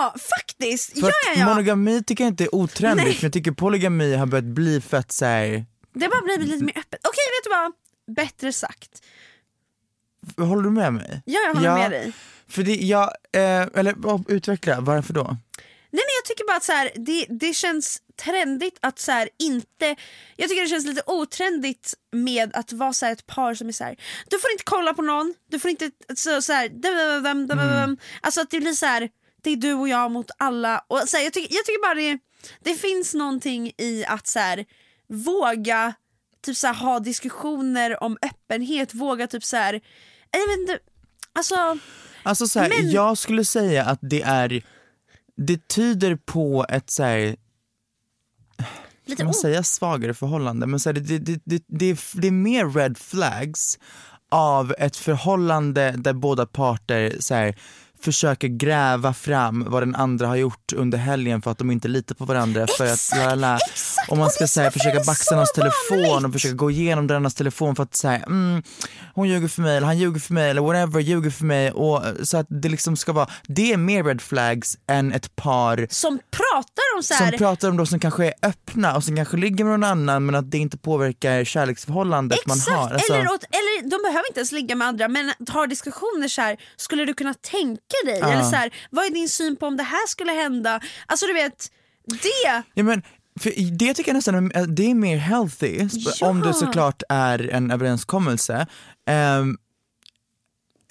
[0.00, 0.92] ja faktiskt.
[0.92, 1.46] För Ja, ja, ja.
[1.46, 3.14] monogami tycker jag inte är otrendigt Nej.
[3.14, 6.78] men jag tycker polygami har börjat bli fett såhär, Det har bara blivit lite mer
[6.78, 7.00] öppet.
[7.06, 7.72] Okej vet du vad?
[8.16, 9.02] Bättre sagt.
[10.36, 11.22] håller du med mig?
[11.24, 12.12] Ja, jag håller med dig.
[12.48, 13.94] För det, jag, eh, eller
[14.32, 15.36] utveckla, varför då?
[15.92, 19.28] Nej, nej jag tycker bara att så här, det, det känns trendigt att så här,
[19.38, 19.96] inte...
[20.36, 23.72] Jag tycker det känns lite otrendigt med att vara så här, ett par som är
[23.72, 23.96] så här.
[24.30, 25.90] du får inte kolla på någon, du får inte...
[26.16, 27.96] Så, så här, dum, dum, dum, dum.
[28.20, 29.08] Alltså att det blir så här,
[29.42, 30.84] det är du och jag mot alla.
[30.88, 32.18] Och så här, jag, tycker, jag tycker bara det,
[32.60, 34.64] det finns någonting i att så här,
[35.08, 35.94] våga
[36.42, 39.80] typ så här, ha diskussioner om öppenhet, våga typ så här,
[40.30, 40.78] jag vet inte,
[41.32, 41.78] alltså...
[42.22, 44.62] Alltså så Men- jag skulle säga att det är,
[45.36, 47.36] det tyder på ett så här,
[49.04, 52.32] Lite man säga svagare förhållande, men så här, det, det, det, det, är, det är
[52.32, 53.78] mer red flags
[54.30, 57.52] av ett förhållande där båda parter så
[58.02, 62.14] försöker gräva fram vad den andra har gjort under helgen för att de inte litar
[62.14, 62.66] på varandra.
[62.78, 63.58] för att, Exakt, lalala.
[63.70, 64.10] exakt!
[64.10, 66.32] Och man Och ska så försöka baxa någons telefon och vanligt.
[66.32, 68.62] försöka gå igenom den andras telefon för att säga mm,
[69.14, 71.72] hon ljuger för mig eller han ljuger för mig eller whatever ljuger för mig.
[71.72, 75.86] Och, så att det liksom ska vara, det är mer red flags än ett par
[75.90, 79.16] Som pratar om så här, som pratar om de som kanske är öppna och som
[79.16, 82.90] kanske ligger med någon annan men att det inte påverkar kärleksförhållandet man Exakt, har.
[82.90, 86.40] Alltså, eller, åt, eller de behöver inte ens ligga med andra men har diskussioner så
[86.40, 88.18] här, skulle du kunna tänka dig?
[88.20, 88.32] Ja.
[88.32, 90.80] Eller så här, vad är din syn på om det här skulle hända?
[91.06, 91.70] Alltså du vet,
[92.06, 93.02] det, ja, men,
[93.40, 96.28] för det tycker jag nästan det är mer healthy, Ja.
[96.28, 98.66] om det såklart är en överenskommelse,
[99.06, 99.58] ehm,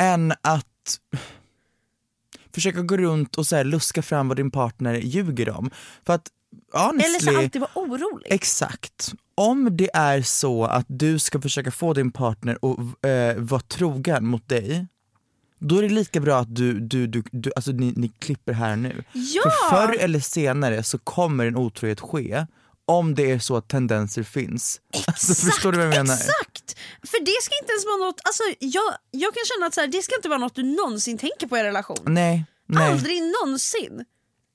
[0.02, 0.66] än att
[2.56, 5.72] försöka gå runt och så här, luska fram vad din partner ljuger om.
[6.06, 6.28] För att
[6.74, 8.28] honestly, eller så alltid vara orolig.
[8.32, 9.14] Exakt.
[9.36, 14.26] Om det är så att du ska försöka få din partner att eh, vara trogen
[14.28, 14.88] mot dig,
[15.60, 18.76] då är det lika bra att du, du, du, du alltså ni, ni klipper här
[18.76, 19.04] nu.
[19.14, 19.42] Ja!
[19.44, 22.46] För förr eller senare så kommer en otrohet ske
[22.86, 24.82] om det är så att tendenser finns.
[25.08, 26.14] Alltså, förstår du vad jag menar?
[26.14, 26.78] Exakt!
[27.04, 29.88] För det ska inte ens vara något, alltså, jag, jag kan känna att så här,
[29.88, 31.98] det ska inte vara något du någonsin tänker på i en relation.
[32.06, 32.92] Nej, nej.
[32.92, 34.06] Aldrig någonsin.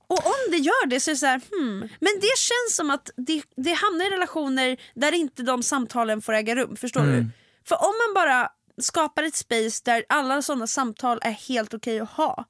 [0.06, 1.78] Och om det gör det så är det så här, hmm.
[1.80, 6.32] Men det känns som att det, det hamnar i relationer där inte de samtalen får
[6.32, 6.76] äga rum.
[6.76, 7.14] Förstår Mm.
[7.14, 7.30] du?
[7.68, 8.48] För om man bara
[8.82, 12.44] skapar ett space där alla sådana samtal är helt okej att ha.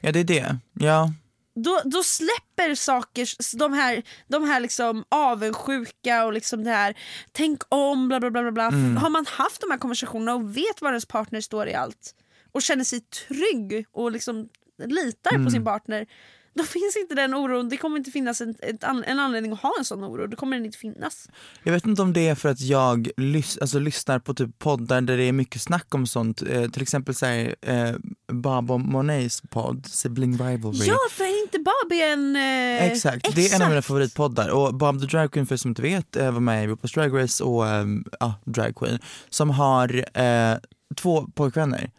[0.00, 0.56] Ja det är det.
[0.72, 1.12] Ja.
[1.54, 6.96] Då, då släpper saker, de här, de här liksom avundsjuka och liksom det här
[7.32, 8.30] tänk om bla bla.
[8.30, 8.66] bla, bla.
[8.68, 8.96] Mm.
[8.96, 12.14] Har man haft de här konversationerna och vet var ens partner står i allt
[12.52, 14.48] och känner sig trygg och liksom
[14.84, 15.44] litar Mm.
[15.44, 16.06] på sin partner
[16.54, 18.54] då finns inte den oron, det kommer inte finnas en,
[19.06, 21.28] en anledning att ha en sån oro, då kommer den inte finnas.
[21.62, 25.00] Jag vet inte om det är för att jag lys- alltså, lyssnar på typ poddar
[25.00, 27.92] där det är mycket snack om sånt, eh, till exempel såhär, eh,
[28.32, 30.86] Bob och Monets podd, Sibling Rivalry.
[30.86, 32.36] Ja, för är inte Bobby en...
[32.36, 33.34] Eh, Exakt.
[33.34, 36.16] det är en av mina favoritpoddar och Bob the Drag Queen för som inte vet
[36.16, 37.86] eh, var med i RuPaul's Drag Race och eh,
[38.20, 40.56] ja, Drag Queen som har eh,
[40.96, 41.90] två pojkvänner.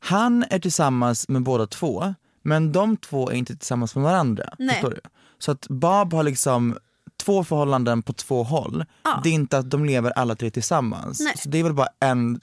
[0.00, 2.14] Han är tillsammans med båda två
[2.46, 4.44] men de två är inte tillsammans med varandra.
[4.58, 4.74] Nej.
[4.74, 5.00] Förstår du?
[5.38, 6.78] Så att Bob har liksom
[7.24, 8.84] två förhållanden på två håll.
[9.04, 9.20] Ja.
[9.24, 11.20] Det är inte att de lever alla tre tillsammans.
[11.20, 11.32] Nej.
[11.36, 12.40] Så det är väl bara en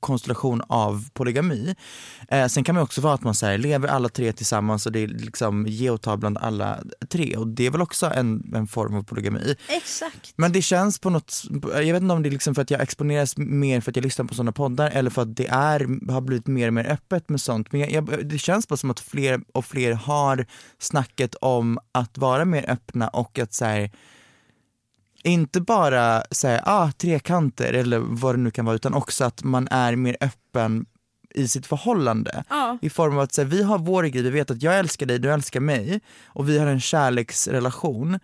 [0.00, 1.74] konstellation av polygami.
[2.28, 5.00] Eh, sen kan man också vara att man säger lever alla tre tillsammans och det
[5.00, 8.66] är liksom ge och ta bland alla tre och det är väl också en, en
[8.66, 9.54] form av polygami.
[9.68, 10.32] Exakt.
[10.36, 12.80] Men det känns på något, jag vet inte om det är liksom för att jag
[12.80, 16.20] exponeras mer för att jag lyssnar på sådana poddar eller för att det är, har
[16.20, 17.72] blivit mer och mer öppet med sånt.
[17.72, 20.46] Men jag, jag, det känns bara som att fler och fler har
[20.78, 23.90] snacket om att vara mer öppna och att så här,
[25.24, 29.68] inte bara säga ah, trekanter eller vad det nu kan vara utan också att man
[29.70, 30.86] är mer öppen
[31.34, 32.44] i sitt förhållande.
[32.48, 32.78] Ja.
[32.82, 35.06] I form av att så här, vi har vår grej, vi vet att jag älskar
[35.06, 38.18] dig, du älskar mig och vi har en kärleksrelation.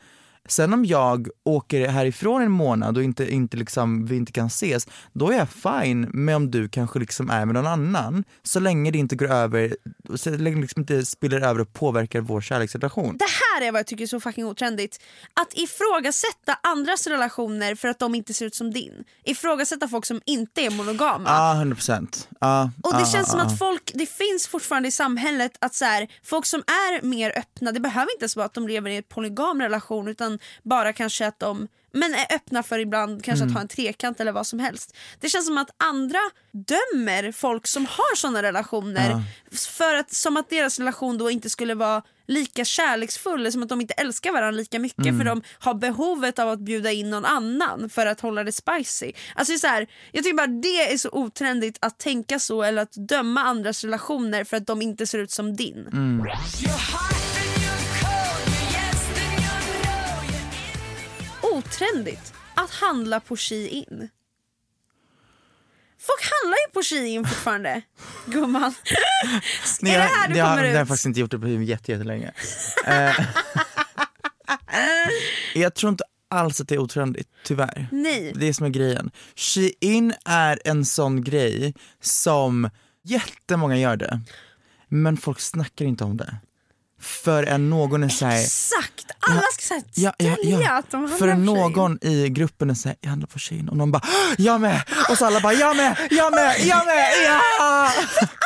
[0.49, 4.87] Sen om jag åker härifrån en månad och inte, inte liksom, vi inte kan ses,
[5.13, 8.25] då är jag fine med om du kanske liksom är med någon annan.
[8.43, 9.77] Så länge det inte går över,
[10.15, 13.17] så länge det liksom inte spiller över och påverkar vår kärleksrelation.
[13.17, 15.01] Det här är vad jag tycker är så fucking otrendigt.
[15.41, 19.05] Att ifrågasätta andras relationer för att de inte ser ut som din.
[19.25, 21.25] Ifrågasätta folk som inte är monogama.
[21.29, 22.29] Ja, 100 procent.
[22.41, 25.75] Ja, Och det ja, känns ja, som att folk, det finns fortfarande i samhället att
[25.75, 28.91] så här, folk som är mer öppna, det behöver inte ens vara att de lever
[28.91, 33.43] i en polygam relation utan bara kanske att de men är öppna för ibland kanske
[33.43, 33.49] Mm.
[33.49, 34.97] att ha en trekant eller vad som helst.
[35.21, 36.19] Det känns som att andra
[36.53, 39.23] dömer folk som har såna relationer
[39.53, 43.81] för att, som att deras relation då inte skulle vara lika kärleksfull, som att de
[43.81, 45.19] inte älskar varandra lika mycket Mm.
[45.19, 49.13] för de har behovet av att bjuda in någon annan för att hålla det spicy.
[49.35, 52.83] Alltså det så här, jag tycker bara det är så otrendigt att tänka så eller
[52.83, 55.87] att döma andras relationer för att de inte ser ut som din.
[55.93, 56.27] Mm.
[61.71, 64.09] Otrendigt att handla på Shein.
[65.99, 67.83] Folk handlar ju på Shein fortfarande,
[68.27, 68.75] gumman.
[69.81, 70.89] Nej, är det här du jag, kommer jag har ut?
[70.89, 72.33] faktiskt inte gjort det på jätte, jättelänge.
[72.87, 73.27] Eh,
[75.55, 77.89] jag tror inte alls att det är otrendigt, tyvärr.
[77.93, 78.33] Nej.
[78.37, 79.11] Det är som är grejen.
[79.37, 82.71] Shein är en sån grej som
[83.05, 84.21] jättemånga gör det,
[84.89, 86.37] men folk snackar inte om det.
[87.01, 89.07] Förrän någon är såhär, Exakt!
[89.21, 90.73] Alla ska säga ja, ja, ja.
[90.73, 93.93] att de handlar Förrän någon i gruppen är såhär, jag handlar på Shein och någon
[93.93, 94.03] bara,
[94.39, 94.83] jag med!
[95.11, 97.93] Och så alla bara, jag med, jag med, jag med, ja!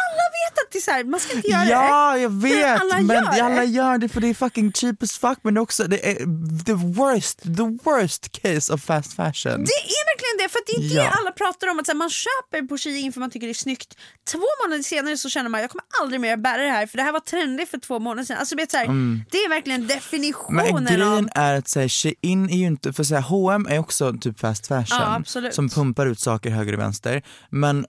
[0.04, 1.70] Alla vet att det är så här, man ska inte göra det.
[1.70, 2.80] Ja, jag vet!
[2.80, 5.58] alla men gör alla gör det för det är fucking cheap as fuck men det
[5.58, 6.16] är också det är
[6.64, 9.64] the worst, the worst case of fast fashion.
[9.64, 10.03] Det är
[10.44, 11.10] det, för det är det Ja.
[11.20, 11.78] alla pratar om.
[11.78, 13.96] Att så här, man köper på Shein för man tycker det är snyggt.
[14.32, 17.02] Två månader senare så känner man jag kommer aldrig mer bära det här för det
[17.04, 18.36] här var trendigt för två månader sedan.
[18.38, 18.86] Alltså, vet, så här,
[19.30, 21.28] Det är verkligen Men definitionen grejen av...
[21.34, 24.66] är att säga Shein är ju inte, för så här, H&M är också typ fast
[24.66, 27.22] fashion Ja, som pumpar ut saker höger och vänster.
[27.50, 27.86] Men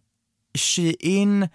[0.57, 1.49] Shein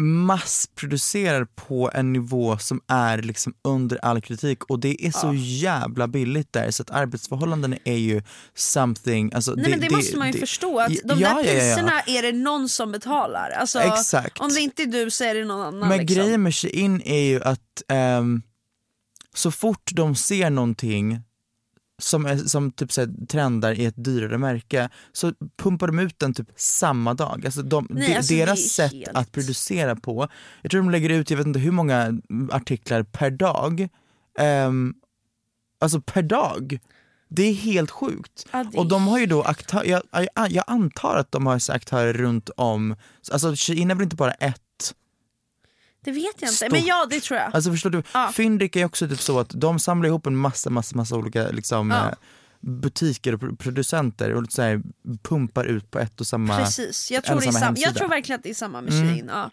[0.00, 6.08] massproducerar på en nivå som är liksom under all kritik och det är så jävla
[6.08, 8.22] billigt där så att arbetsförhållanden är ju
[8.54, 11.52] something, alltså Nej, men det, måste man ju förstå att de ja, där ja, ja,
[11.52, 11.74] ja.
[11.74, 13.50] priserna är det någon som betalar.
[13.50, 14.40] Alltså, Exakt.
[14.40, 15.88] Om det inte är du så är det någon annan.
[15.88, 16.16] Men liksom.
[16.16, 18.42] grejen med Shein är ju att ehm,
[19.34, 21.20] så fort de ser någonting
[21.98, 25.32] som, är, som typ så här, trendar i ett dyrare märke så
[25.62, 27.42] pumpar de ut den typ samma dag.
[27.44, 30.28] Alltså, de, Nej, de, alltså, deras sätt helt- att producera på,
[30.62, 33.88] jag tror de lägger ut jag vet inte hur många artiklar per dag.
[34.38, 34.94] Ehm,
[35.80, 36.78] alltså per dag.
[37.28, 38.46] Det är helt sjukt.
[38.52, 41.70] Ja, är Och de har ju då aktör, jag, jag, jag antar att de har
[41.70, 42.96] aktörer runt om,
[43.32, 44.62] alltså Shein är väl inte bara ett
[46.06, 46.72] Det vet jag inte, Stort.
[46.72, 47.54] men ja det tror jag.
[47.54, 48.30] Alltså förstår du, Ja.
[48.34, 51.90] Fyndik är också typ så att de samlar ihop en massa, massa, massa olika liksom,
[51.90, 52.06] Ja.
[52.08, 52.14] eh,
[52.60, 54.82] butiker och pro- producenter och så här,
[55.22, 57.88] pumpar ut på ett och samma Precis, jag tror, det är samma sam- hemsida.
[57.88, 59.08] jag tror verkligen att det är samma med Mm.
[59.14, 59.30] Shein.
[59.32, 59.50] Ja.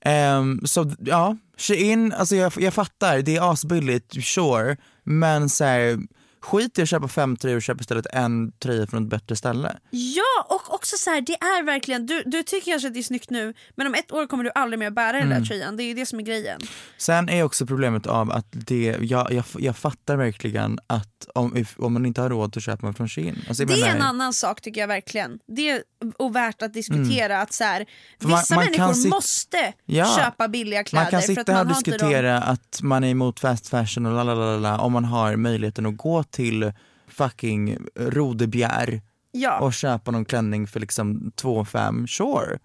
[0.00, 5.98] Ehm, så ja, Shein, alltså jag, jag fattar, det är asbilligt, sure, men så här,
[6.42, 9.76] skit i att köpa fem tröjor och köp istället en tröja från ett bättre ställe.
[9.90, 13.02] Ja och också så här, det är verkligen, du, du tycker kanske att det är
[13.02, 15.38] snyggt nu men om ett år kommer du aldrig mer bära den Mm.
[15.40, 15.76] där tröjan.
[15.76, 16.60] Det är ju det som är grejen.
[16.98, 21.92] Sen är också problemet av att det, jag, jag, jag fattar verkligen att om, om
[21.92, 23.38] man inte har råd så köper man från Shein.
[23.48, 25.38] Alltså, Det är en annan sak tycker jag verkligen.
[25.56, 25.82] Det är
[26.18, 27.86] och värt att diskutera att så här, Mm.
[28.32, 30.16] Man- vissa man kan människor måste Ja.
[30.18, 33.68] köpa billiga kläder Man kan sitta här man och diskutera att man är emot fast
[33.68, 36.72] fashion och lalalala om man har möjligheten att gå till
[37.08, 39.02] fucking Rodebjer
[39.34, 39.58] Ja.
[39.60, 42.58] och köpa någon klänning för liksom 2 5 sure.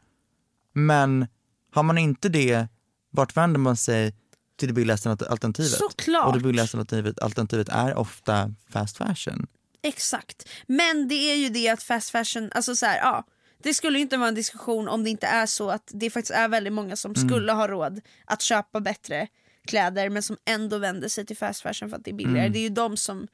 [0.73, 1.27] Men
[1.73, 2.67] har man inte det,
[3.09, 4.15] vart vänder man sig
[4.59, 5.71] till det billigaste alternativet?
[5.71, 6.27] Såklart.
[6.27, 9.47] Och det billigaste alternativet, alternativet är ofta fast fashion.
[9.81, 10.49] Exakt.
[10.67, 13.23] Men det är ju det att fast fashion, alltså så här, ja.
[13.63, 16.47] Det skulle inte vara en diskussion om det inte är så att det faktiskt är
[16.47, 17.29] väldigt många som Mm.
[17.29, 19.27] skulle ha råd att köpa bättre
[19.67, 22.39] kläder men som ändå vänder sig till fast fashion för att det är billigare.
[22.39, 22.51] Mm.
[22.53, 23.27] Det är ju de som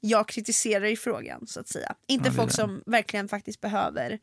[0.00, 1.94] jag kritiserar i frågan så att säga.
[2.06, 2.54] Inte Ja, folk det.
[2.56, 4.18] som verkligen faktiskt behöver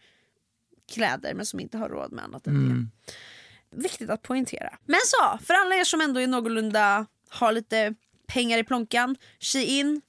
[0.94, 2.92] kläder men som inte har råd med annat än Mm.
[3.06, 3.82] det.
[3.84, 4.78] Viktigt att poängtera.
[4.86, 7.94] Men så, för alla er som ändå är någorlunda har lite
[8.28, 10.02] pengar i plånkan, Shein,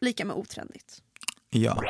[0.00, 1.02] lika med otrendigt.
[1.50, 1.82] Ja.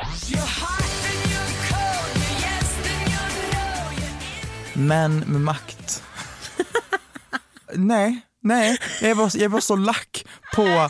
[4.75, 6.03] Män med makt.
[7.73, 8.77] nej, nej.
[9.01, 10.25] Jag bara, jag bara så lack
[10.55, 10.89] på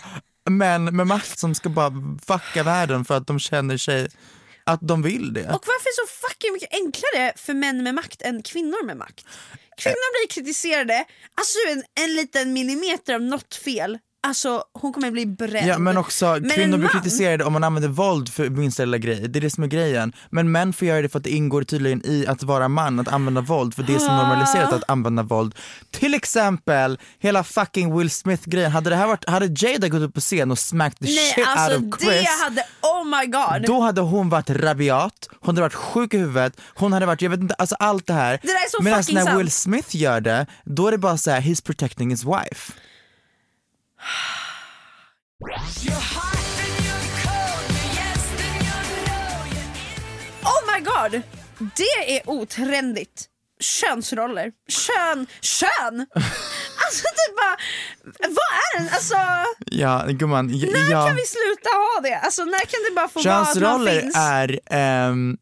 [0.50, 1.92] män med makt som ska bara
[2.28, 4.08] fucka världen för att de känner sig
[4.64, 5.42] att de vill det.
[5.42, 8.98] Och varför är det så fucking mycket enklare för män med makt än kvinnor med
[8.98, 9.26] makt?
[9.78, 15.26] Kvinnor blir kritiserade, alltså en, en liten millimeter av något fel, alltså hon kommer bli
[15.26, 15.68] bränd.
[15.68, 19.28] Ja men också Men kvinnor blir kritiserade om man använder våld för minsta lilla grej,
[19.28, 20.14] det är det som är grejen.
[20.30, 23.08] Men män får göra det för att det ingår tydligen i att vara man, att
[23.08, 25.56] använda våld, för det är så normaliserat att använda våld.
[25.92, 30.14] Till exempel hela fucking Will Smith grejen, hade det här varit, hade Jada gått upp
[30.14, 33.26] på scen och smacked the Nej shit alltså out of Chris det hade, oh my
[33.26, 33.68] god.
[33.68, 37.30] då hade hon varit rabiat, hon hade varit sjuk i huvudet, hon hade varit, jag
[37.30, 38.40] vet inte, alltså allt det här.
[38.42, 39.40] Det där är så Medan fucking när sant.
[39.40, 42.74] Will Smith gör det, då är det bara så här: he's protecting his wife.
[50.44, 51.22] Oh my god!
[51.76, 53.26] Det är otrendigt.
[53.60, 54.52] Könsroller.
[54.68, 55.28] Kön.
[55.42, 56.08] Kön!
[56.86, 57.58] Alltså typ bara,
[58.20, 58.96] vad är det?
[58.96, 59.16] Alltså,
[59.66, 61.08] Ja gumman, när ja.
[61.08, 62.16] kan vi sluta ha det?
[62.16, 64.16] Alltså när kan det bara få vara att man Könsroller finns?
[64.18, 65.38] är ehm,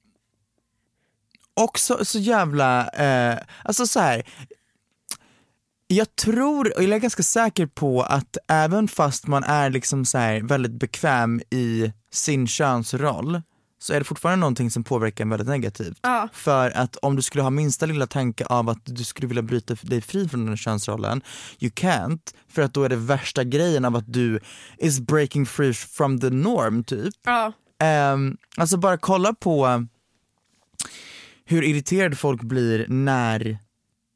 [1.53, 4.23] också så jävla, eh, alltså så här.
[5.91, 10.17] Jag tror, och jag är ganska säker på att även fast man är liksom så
[10.17, 13.41] här väldigt bekväm i sin könsroll
[13.79, 15.99] så är det fortfarande någonting som påverkar en väldigt negativt.
[16.01, 16.29] Ja.
[16.33, 19.75] För att om du skulle ha minsta lilla tanke av att du skulle vilja bryta
[19.81, 21.21] dig fri från den könsrollen,
[21.59, 22.33] you can't.
[22.49, 24.39] För att då är det värsta grejen av att du
[24.77, 27.13] is breaking free from the norm typ.
[27.25, 27.53] Ja.
[28.13, 29.85] Um, alltså bara kolla på
[31.45, 33.59] hur irriterade folk blir när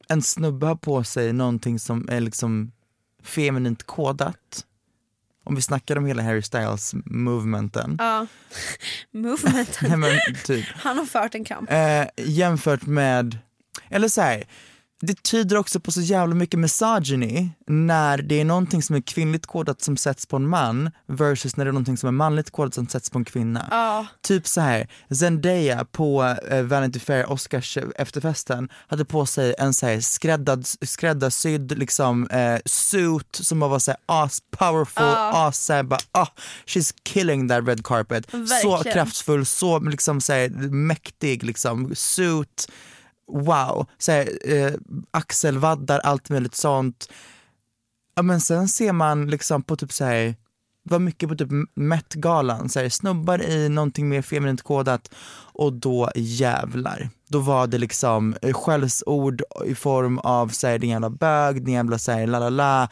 [0.07, 2.71] en snubbe har på sig någonting som är liksom
[3.23, 4.65] feminint kodat.
[5.43, 7.95] Om vi snackar om hela Harry Styles movementen.
[7.99, 8.27] ja.
[9.11, 9.89] Movementen.
[9.89, 10.65] Nej, men typ.
[10.75, 11.71] Han har fört en kamp.
[11.71, 13.37] Eh, jämfört med,
[13.89, 14.43] eller så här,
[15.01, 19.45] det tyder också på så jävla mycket misogyny när det är någonting som är kvinnligt
[19.45, 22.73] kodat som sätts på en man versus när det är någonting som är manligt kodat
[22.73, 23.67] som sätts på en kvinna.
[23.71, 24.05] Ja.
[24.21, 24.87] Typ så här,
[25.19, 30.67] Zendaya på eh, Vanity Fair Oscars eh, efterfesten hade på sig en så här skräddad,
[30.81, 35.99] skräddarsydd liksom eh, suit som bara var så här as powerful, as så här, bara,
[36.11, 36.27] ah,
[36.65, 38.31] she's killing that red carpet.
[38.31, 38.93] Så Verkligen.
[38.93, 42.67] kraftfull, så liksom så här, mäktig liksom, suit,
[43.27, 44.73] wow, så här, eh,
[45.11, 47.09] axelvaddar, allt möjligt sånt.
[48.15, 50.35] Ja, men sen ser man liksom på typ så här
[50.85, 55.09] var mycket på typ Met-galan, så här, snubbar i någonting mer feminint kodat
[55.57, 57.09] och då jävlar.
[57.27, 61.73] Då var det liksom eh, skällsord i form av så här, din jävla bög, din
[61.73, 62.83] jävla så här, la la la,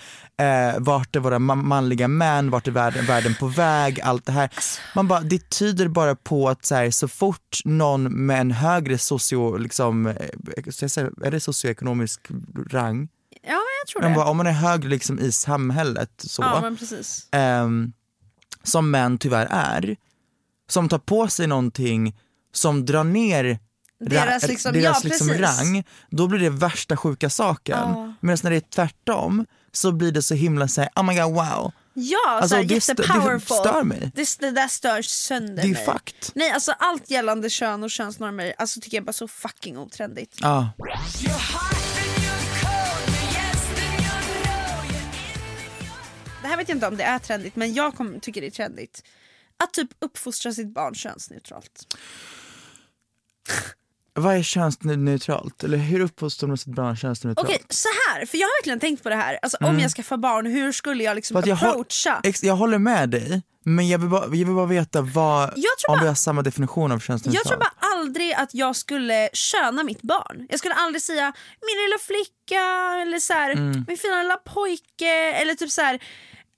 [0.45, 4.31] eh, vart är våra ma- manliga män, vart är världen, världen på väg, allt det
[4.31, 4.49] här.
[4.95, 8.97] Man bara, det tyder bara på att så, här, så fort någon med en högre
[8.97, 10.15] socio, liksom, eh,
[10.57, 12.27] eh, jag är det socioekonomisk
[12.71, 13.07] rang?
[13.45, 14.15] Ja men jag tror Men det.
[14.15, 17.27] bara, om man är högre liksom i samhället så Ja men precis.
[17.31, 17.93] ehm,
[18.63, 19.95] som män tyvärr är,
[20.69, 22.15] som tar på sig någonting
[22.53, 23.59] som drar ner
[23.99, 27.77] Deras ra- liksom- deras ja, liksom rang, då blir det värsta sjuka saken.
[27.79, 28.13] Ja.
[28.19, 31.71] Medan när det är tvärtom så blir det så himla såhär, oh my god wow.
[31.93, 33.57] Ja, Alltså, såhär, det st- det jättepowerful.
[33.57, 34.11] stör mig.
[34.15, 35.85] Det, det där stör sönder Det är mig.
[35.85, 36.31] fucked.
[36.35, 40.37] Nej alltså allt gällande kön och könsnormer alltså, tycker jag bara så fucking otrendigt.
[40.41, 40.69] Ja.
[46.43, 48.51] Det här vet jag inte om det är trendigt men jag kom, tycker det är
[48.51, 49.03] trendigt.
[49.63, 51.95] Att typ uppfostra sitt barn könsneutralt.
[54.15, 55.63] Vad är könsneutralt?
[55.63, 57.49] Eller hur uppfostrar man sitt barn könsneutralt?
[57.49, 59.39] Okej så här, för jag har verkligen tänkt på det här.
[59.41, 61.49] Alltså, Om jag skaffar barn, hur skulle jag liksom Mm.
[61.49, 62.21] Jag, håll, approacha?
[62.23, 65.63] ex, jag håller med dig, men jag vill bara, jag vill bara veta vad, om
[65.87, 67.35] bara- vi har samma definition av könsneutralt.
[67.35, 70.47] Jag tror bara aldrig att jag skulle köna mitt barn.
[70.49, 72.61] Jag skulle aldrig säga min lilla flicka
[73.01, 73.85] eller så här, Mm.
[73.87, 75.99] min fina lilla pojke eller typ så här.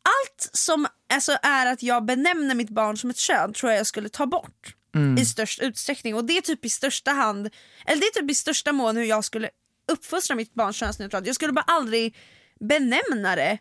[0.05, 3.87] Allt som alltså, är att jag benämner mitt barn som ett kön tror jag jag
[3.87, 5.17] skulle ta bort Mm.
[5.17, 7.49] i störst utsträckning och det är typ i största hand,
[7.85, 9.49] eller det är typ i största mån hur jag skulle
[9.91, 11.27] uppfostra mitt barn könsneutralt.
[11.27, 12.17] Jag skulle bara aldrig
[12.59, 13.57] benämna det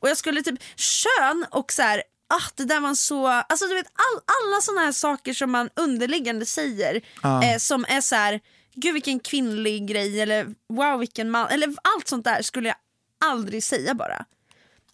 [0.00, 3.74] och jag skulle typ kön och så här Ah, det där var så, alltså du
[3.74, 8.40] vet all, alla såna här saker som man underliggande säger eh, som är så här,
[8.74, 12.76] gud vilken kvinnlig grej eller wow vilken man, eller allt sånt där skulle jag
[13.24, 14.24] aldrig säga bara.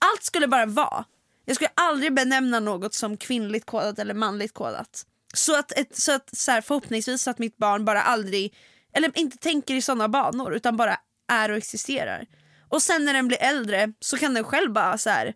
[0.02, 1.04] Allt skulle bara vara.
[1.44, 5.06] Jag skulle aldrig benämna något som kvinnligt kodat eller manligt kodat.
[5.34, 8.54] Så att, ett, så att så här, förhoppningsvis att mitt barn bara aldrig,
[8.92, 10.96] eller inte tänker i sådana banor utan bara
[11.32, 12.26] är och existerar.
[12.68, 15.34] Och sen när den blir äldre så kan den själv bara så här,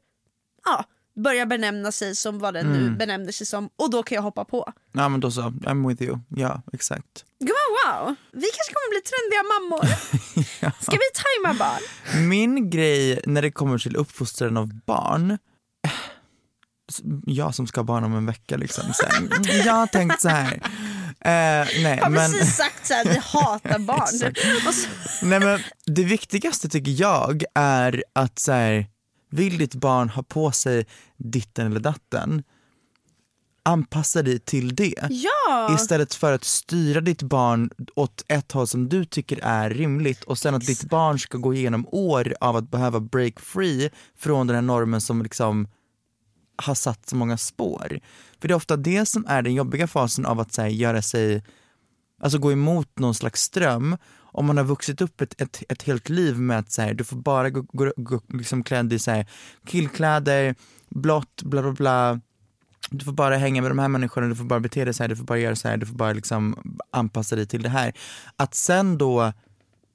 [0.64, 0.84] ja,
[1.16, 4.44] börja benämna sig som vad den nu benämner sig som och då kan jag hoppa
[4.44, 4.72] på.
[4.92, 6.18] Ja men då så, I'm with you.
[6.28, 7.24] Ja exakt.
[7.40, 7.50] Gud
[7.84, 9.86] vad wow, vi kanske kommer bli trendiga mammor.
[10.82, 12.28] Ska vi tajma barn?
[12.28, 15.38] Min grej när det kommer till uppfostran av barn,
[17.26, 20.60] jag som ska ha barn om en vecka liksom, här, jag har tänkt så här.
[21.20, 24.06] Eh, nej, har men, precis sagt så här, vi hatar barn.
[24.72, 28.86] Så, nej men det viktigaste tycker jag är att så här,
[29.30, 32.42] vill ditt barn ha på sig ditten eller datten,
[33.62, 34.94] anpassa dig till det.
[35.10, 35.74] ja!
[35.74, 40.38] Istället för att styra ditt barn åt ett håll som du tycker är rimligt och
[40.38, 44.54] sen att ditt barn ska gå igenom år av att behöva break free från den
[44.54, 45.68] här normen som liksom
[46.56, 48.00] har satt så många spår.
[48.40, 51.02] För det är ofta det som är den jobbiga fasen av att så här, göra
[51.02, 51.44] sig,
[52.22, 53.96] alltså gå emot någon slags ström.
[54.36, 57.04] Om man har vuxit upp ett, ett, ett helt liv med att så här, du
[57.04, 59.26] får bara gå, gå, gå liksom klädd i så här,
[59.66, 60.54] killkläder,
[60.88, 62.20] blått, bla bla bla
[62.90, 65.08] du får bara hänga med de här människorna, du får bara bete dig så här,
[65.08, 67.92] du får bara göra så här, du får bara liksom anpassa dig till det här.
[68.36, 69.32] Att sen då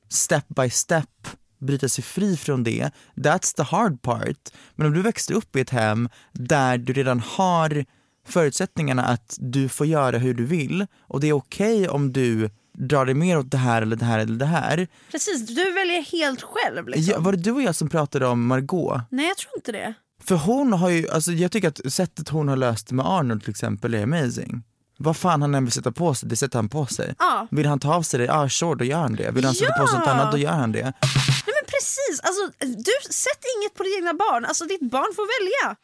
[0.10, 1.28] step by step
[1.60, 4.50] bryta sig fri från det, that's the hard part.
[4.76, 7.86] Men om du växte upp i ett hem där du redan har
[8.28, 13.06] förutsättningarna att du får göra hur du vill och det är okej om du drar
[13.06, 14.88] dig mer åt det här eller det här eller det här.
[15.12, 16.88] Precis, du väljer helt själv.
[16.88, 17.12] Liksom.
[17.14, 19.02] Ja, var det du och jag som pratade om Margot?
[19.10, 19.94] Nej jag tror inte det.
[20.24, 23.42] För hon har ju, alltså jag tycker att sättet hon har löst det med Arnold
[23.42, 24.64] till exempel är amazing.
[24.98, 27.16] Vad fan han än vill sätta på sig, det sätter han på sig.
[27.20, 27.48] Ja.
[27.52, 29.32] Vill han ta av sig det, ja ah, sure då gör han det.
[29.32, 30.14] Vill han sätta på sig något Ja.
[30.14, 30.82] annat, då gör han det.
[30.84, 30.94] Nej
[31.58, 35.76] men precis, alltså, du sätt inget på ditt egna barn, alltså ditt barn får välja.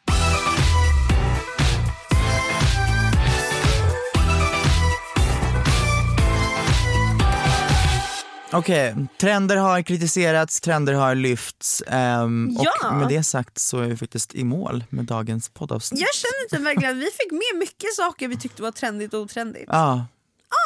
[8.52, 12.72] Okej, trender har kritiserats, trender har lyfts ehm, Ja.
[12.88, 16.00] och med det sagt så är vi faktiskt i mål med dagens poddavsnitt.
[16.00, 19.20] Jag känner typ verkligen att vi fick med mycket saker vi tyckte var trendigt och
[19.20, 19.64] otrendigt.
[19.68, 20.06] Ja,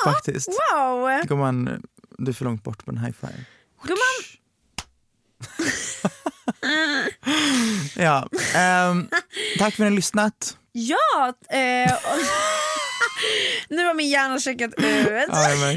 [0.04, 0.48] faktiskt.
[0.48, 1.22] Wow!
[1.28, 1.82] Gumman,
[2.18, 3.44] du är för långt bort på en high five.
[3.84, 4.22] Gumman,
[7.96, 9.08] Ja, ehm,
[9.58, 10.56] tack för att ni har lyssnat.
[10.72, 11.32] ja!
[11.56, 11.92] Eh,
[13.72, 15.28] nu har min hjärna checkat ut.
[15.32, 15.76] Ja, jag.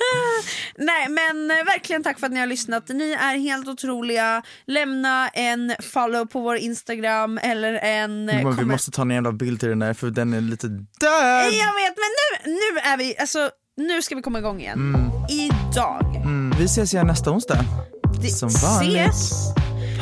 [0.00, 0.42] Ah,
[0.78, 2.88] Nej men eh, verkligen tack för att ni har lyssnat.
[2.88, 4.42] Ni är helt otroliga.
[4.66, 8.28] Lämna en follow på vår Instagram eller en...
[8.28, 10.40] eh, Men vi komment- måste ta en jävla bild till den där för den är
[10.40, 11.44] lite död.
[11.44, 12.10] Jag vet men
[12.44, 15.10] nu, nu är vi, alltså nu ska vi komma igång igen.
[15.30, 16.16] Idag.
[16.16, 17.58] Mm, vi ses igen nästa onsdag.
[18.22, 19.08] Det- Som vanligt.
[19.10, 19.54] Ses.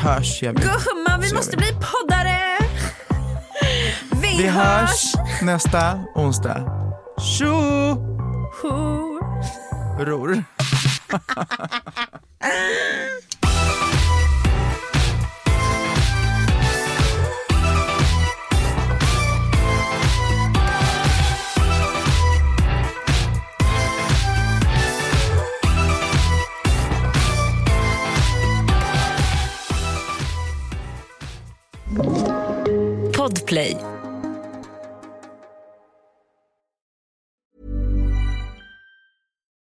[0.03, 0.47] Hörs vi.
[0.47, 1.57] Gumman vi måste vi.
[1.57, 2.36] bli poddare.
[4.39, 6.65] Vi, hörs nästa onsdag.
[7.21, 7.47] Tjo!
[9.99, 10.45] Ror.
[33.17, 33.96] Podplay.